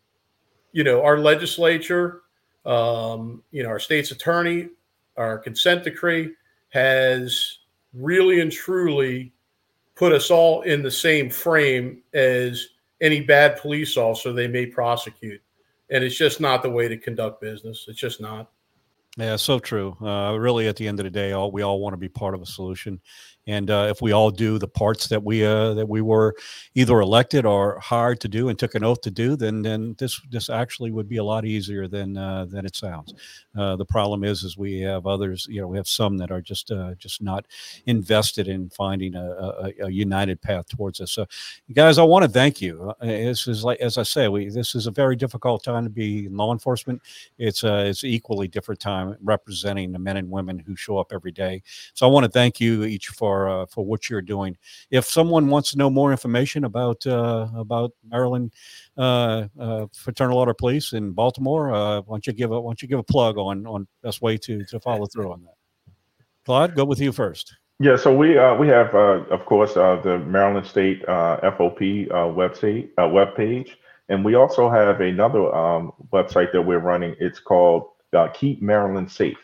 you 0.73 0.85
know, 0.85 1.03
our 1.03 1.19
legislature, 1.19 2.23
um, 2.65 3.43
you 3.51 3.63
know, 3.63 3.69
our 3.69 3.79
state's 3.79 4.11
attorney, 4.11 4.69
our 5.17 5.39
consent 5.39 5.85
decree 5.85 6.33
has 6.71 7.59
really 7.95 8.41
and 8.41 8.53
truly 8.53 9.33
put 9.95 10.13
us 10.13 10.31
all 10.31 10.63
in 10.63 10.83
the 10.83 10.91
same 10.91 11.31
frame 11.31 12.03
as 12.13 12.69
any 13.01 13.21
bad 13.21 13.59
police 13.59 13.97
officer 13.97 14.33
they 14.33 14.49
may 14.49 14.67
prosecute. 14.67 15.41
And 15.91 16.03
it's 16.03 16.17
just 16.17 16.41
not 16.41 16.63
the 16.63 16.71
way 16.71 16.89
to 16.89 16.97
conduct 16.97 17.41
business. 17.41 17.87
It's 17.89 17.99
just 17.99 18.21
not. 18.21 18.51
Yeah, 19.17 19.37
so 19.37 19.59
true. 19.59 19.97
Uh, 20.03 20.37
really, 20.39 20.69
at 20.69 20.77
the 20.77 20.87
end 20.87 21.01
of 21.01 21.05
the 21.05 21.11
day, 21.11 21.33
all 21.33 21.51
we 21.51 21.63
all 21.63 21.81
want 21.81 21.95
to 21.95 21.99
be 21.99 22.09
part 22.09 22.35
of 22.35 22.43
a 22.43 22.47
solution, 22.47 23.01
and 23.47 23.71
uh, 23.71 23.87
if 23.89 24.03
we 24.03 24.13
all 24.13 24.31
do 24.31 24.59
the 24.59 24.67
parts 24.67 25.07
that 25.09 25.23
we 25.23 25.45
uh, 25.45 25.75
that 25.75 25.89
we 25.89 26.01
were 26.01 26.35
either 26.75 27.01
elected 27.01 27.47
or 27.47 27.79
hired 27.79 28.21
to 28.21 28.29
do 28.29 28.49
and 28.49 28.59
took 28.59 28.75
an 28.75 28.83
oath 28.83 29.01
to 29.03 29.11
do, 29.11 29.37
then 29.37 29.63
then 29.63 29.95
this 29.99 30.21
this 30.31 30.51
actually 30.51 30.91
would 30.91 31.09
be 31.09 31.19
a 31.19 31.25
lot 31.25 31.45
easier 31.45 31.87
than 31.87 32.17
uh, 32.17 32.45
than 32.47 32.67
it 32.67 32.75
sounds. 32.75 33.15
Uh, 33.57 33.77
the 33.77 33.85
problem 33.85 34.25
is 34.25 34.43
is 34.43 34.59
we 34.59 34.81
have 34.81 35.07
others, 35.07 35.47
you 35.49 35.61
know, 35.61 35.69
we 35.69 35.77
have 35.77 35.87
some 35.87 36.17
that 36.19 36.33
are 36.33 36.41
just 36.41 36.73
uh, 36.73 36.95
just 36.95 37.23
not 37.23 37.47
invested 37.87 38.49
in 38.49 38.69
finding 38.71 39.15
a, 39.15 39.31
a, 39.31 39.73
a, 39.85 39.91
united 39.91 40.43
path 40.43 40.67
towards 40.69 40.99
this. 40.99 41.13
So, 41.13 41.27
guys, 41.73 41.99
I 41.99 42.03
want 42.03 42.25
to 42.25 42.29
thank 42.29 42.61
you. 42.61 42.93
Uh, 43.01 43.07
this 43.07 43.47
is 43.47 43.63
like 43.63 43.79
as 43.79 43.97
I 43.97 44.03
say, 44.03 44.27
we 44.27 44.49
this 44.49 44.75
is 44.75 44.89
a 44.89 44.91
very 44.91 45.15
difficult 45.15 45.63
time 45.63 45.85
to 45.85 45.91
be 45.91 46.27
in 46.27 46.37
law 46.37 46.53
enforcement. 46.53 47.01
It's 47.39 47.63
a 47.63 47.87
it's 47.87 48.03
equally 48.03 48.49
different 48.49 48.81
time 48.81 49.17
representing 49.23 49.93
the 49.93 50.01
men 50.01 50.17
and 50.17 50.31
women 50.31 50.59
who 50.59 50.75
show 50.75 50.99
up 50.99 51.13
every 51.13 51.33
day. 51.33 51.63
So 51.95 52.09
I 52.09 52.11
want 52.11 52.25
to 52.25 52.31
thank 52.31 52.61
you 52.61 52.85
each 52.85 53.09
for 53.09 53.36
for 53.37 53.49
uh, 53.49 53.67
for 53.67 53.85
what 53.85 54.09
you're 54.09 54.23
doing. 54.23 54.57
If 54.91 55.05
someone 55.05 55.49
wants 55.49 55.71
to 55.73 55.79
know 55.79 55.91
more 55.91 56.11
information 56.11 56.65
about 56.65 57.07
uh, 57.07 57.49
about 57.55 57.93
Maryland 58.09 58.53
uh, 58.97 59.49
uh 59.59 59.87
Fraternal 59.93 60.39
Order 60.39 60.55
Police 60.55 60.93
in 60.93 61.13
Baltimore, 61.13 61.73
uh, 61.73 62.01
why 62.03 62.17
don't 62.17 62.27
you 62.27 62.33
give 62.33 62.53
a 62.53 62.61
why 62.61 62.71
don't 62.71 62.83
you 62.83 62.89
give 62.89 62.99
a 62.99 63.11
plug 63.15 63.39
on 63.39 63.67
on 63.67 63.87
best 64.03 64.23
way 64.23 64.37
to 64.39 64.65
to 64.65 64.81
follow 64.81 65.07
through 65.07 65.33
on 65.33 65.43
that? 65.43 65.55
Claude, 66.45 66.75
go 66.75 66.85
with 66.85 67.01
you 67.01 67.13
first. 67.13 67.55
Yeah, 67.79 67.97
so 67.97 68.15
we 68.15 68.29
we 68.59 68.69
have, 68.69 68.95
of 68.95 69.45
course, 69.45 69.75
the 69.75 70.23
Maryland 70.27 70.67
State 70.67 71.05
FOP 71.07 72.09
website 72.41 72.89
uh, 72.97 73.03
webpage, 73.03 73.71
and 74.09 74.25
we 74.25 74.35
also 74.35 74.71
have 74.71 75.01
another 75.01 75.55
um, 75.55 75.93
website 76.11 76.53
that 76.53 76.63
we're 76.63 76.79
running. 76.79 77.15
It's 77.21 77.39
called 77.39 77.91
Keep 78.35 78.63
Maryland 78.63 79.13
Safe. 79.13 79.37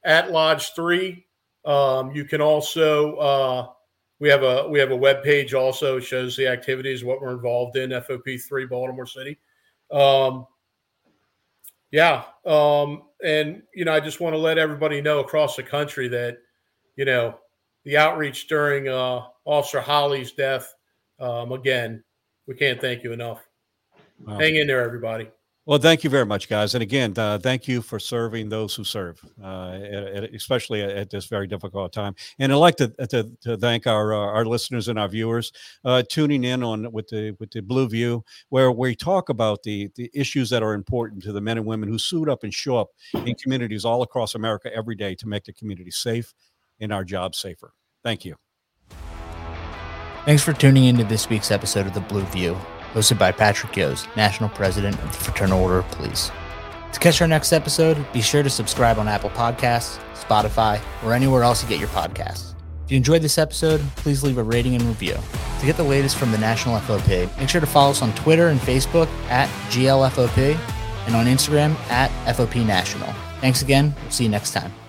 at 0.05 0.31
Lodge 0.31 0.73
Three. 0.73 1.25
Um, 1.65 2.11
you 2.11 2.23
can 2.23 2.39
also 2.39 3.15
uh, 3.15 3.67
we 4.19 4.29
have 4.29 4.43
a 4.43 4.69
we 4.69 4.79
have 4.79 4.91
a 4.91 4.95
web 4.95 5.23
page 5.23 5.53
also 5.53 5.99
shows 5.99 6.37
the 6.37 6.47
activities 6.47 7.03
what 7.03 7.19
we're 7.19 7.33
involved 7.33 7.75
in 7.77 7.89
FOP 7.89 8.39
three 8.47 8.65
Baltimore 8.65 9.07
City. 9.07 9.37
Um, 9.91 10.47
yeah, 11.91 12.23
um, 12.45 13.03
and 13.23 13.63
you 13.73 13.85
know 13.85 13.93
I 13.93 13.99
just 13.99 14.21
want 14.21 14.33
to 14.33 14.39
let 14.39 14.57
everybody 14.57 15.01
know 15.01 15.19
across 15.19 15.55
the 15.55 15.63
country 15.63 16.07
that 16.09 16.37
you 16.95 17.05
know 17.05 17.39
the 17.85 17.97
outreach 17.97 18.47
during 18.47 18.87
uh, 18.87 19.21
Officer 19.45 19.81
Holley's 19.81 20.31
death. 20.31 20.73
Um, 21.19 21.51
again, 21.51 22.03
we 22.47 22.55
can't 22.55 22.79
thank 22.79 23.03
you 23.03 23.13
enough. 23.13 23.45
Wow. 24.19 24.39
Hang 24.39 24.55
in 24.55 24.67
there, 24.67 24.83
everybody. 24.83 25.29
Well, 25.65 25.79
thank 25.79 26.03
you 26.03 26.09
very 26.09 26.25
much, 26.25 26.49
guys. 26.49 26.75
And 26.75 26.81
again, 26.81 27.13
uh, 27.15 27.39
thank 27.39 27.69
you 27.69 27.81
for 27.81 27.97
serving 27.97 28.49
those 28.49 28.75
who 28.75 28.83
serve, 28.83 29.21
uh, 29.41 29.71
at, 29.71 29.93
at, 29.93 30.33
especially 30.35 30.81
at, 30.81 30.89
at, 30.89 31.09
this 31.09 31.27
very 31.27 31.47
difficult 31.47 31.93
time. 31.93 32.15
And 32.37 32.51
I'd 32.51 32.57
like 32.57 32.75
to, 32.77 32.89
to, 32.89 33.31
to 33.43 33.55
thank 33.55 33.87
our 33.87 34.13
uh, 34.13 34.17
our 34.17 34.43
listeners 34.43 34.89
and 34.89 34.99
our 34.99 35.07
viewers 35.07 35.53
uh, 35.85 36.03
tuning 36.09 36.43
in 36.43 36.63
on 36.63 36.91
with 36.91 37.07
the 37.07 37.31
with 37.39 37.51
the 37.51 37.61
Blue 37.61 37.87
View, 37.87 38.25
where 38.49 38.73
we 38.73 38.93
talk 38.93 39.29
about 39.29 39.63
the 39.63 39.89
the 39.95 40.11
issues 40.13 40.49
that 40.49 40.63
are 40.63 40.73
important 40.73 41.23
to 41.23 41.31
the 41.31 41.39
men 41.39 41.57
and 41.57 41.65
women 41.65 41.87
who 41.87 41.97
suit 41.97 42.27
up 42.27 42.43
and 42.43 42.53
show 42.53 42.75
up 42.75 42.89
in 43.25 43.33
communities 43.35 43.85
all 43.85 44.01
across 44.01 44.35
America 44.35 44.69
every 44.75 44.95
day 44.95 45.15
to 45.15 45.29
make 45.29 45.45
the 45.45 45.53
community 45.53 45.91
safe 45.91 46.33
and 46.79 46.91
our 46.91 47.03
jobs 47.03 47.37
safer. 47.37 47.73
Thank 48.03 48.25
you. 48.25 48.35
Thanks 50.25 50.43
for 50.43 50.53
tuning 50.53 50.85
into 50.85 51.03
this 51.03 51.29
week's 51.29 51.51
episode 51.51 51.85
of 51.85 51.93
the 51.93 52.01
Blue 52.01 52.23
View 52.25 52.57
hosted 52.93 53.17
by 53.17 53.31
Patrick 53.31 53.73
Yoes, 53.73 54.07
National 54.15 54.49
President 54.49 54.97
of 54.99 55.11
the 55.11 55.17
Fraternal 55.17 55.59
Order 55.59 55.79
of 55.79 55.87
Police. 55.91 56.31
To 56.93 56.99
catch 56.99 57.21
our 57.21 57.27
next 57.27 57.51
episode, 57.51 58.05
be 58.13 58.21
sure 58.21 58.43
to 58.43 58.49
subscribe 58.49 58.99
on 58.99 59.07
Apple 59.07 59.31
Podcasts, 59.31 59.99
Spotify, 60.13 60.79
or 61.03 61.13
anywhere 61.13 61.41
else 61.43 61.63
you 61.63 61.69
get 61.69 61.79
your 61.79 61.89
podcasts. 61.89 62.53
If 62.85 62.91
you 62.91 62.97
enjoyed 62.97 63.21
this 63.21 63.37
episode, 63.37 63.81
please 63.95 64.23
leave 64.23 64.37
a 64.37 64.43
rating 64.43 64.75
and 64.75 64.83
review. 64.83 65.17
To 65.59 65.65
get 65.65 65.75
the 65.75 65.83
latest 65.83 66.17
from 66.17 66.31
the 66.31 66.37
National 66.37 66.79
FOP, 66.79 67.35
make 67.37 67.49
sure 67.49 67.61
to 67.61 67.67
follow 67.67 67.91
us 67.91 68.01
on 68.01 68.13
Twitter 68.13 68.49
and 68.49 68.59
Facebook 68.59 69.07
at 69.29 69.49
GLFOP 69.71 70.57
and 71.07 71.15
on 71.15 71.25
Instagram 71.25 71.75
at 71.89 72.11
FOP 72.35 72.65
National. 72.65 73.11
Thanks 73.41 73.61
again. 73.61 73.95
We'll 74.01 74.11
see 74.11 74.25
you 74.25 74.29
next 74.29 74.51
time. 74.51 74.82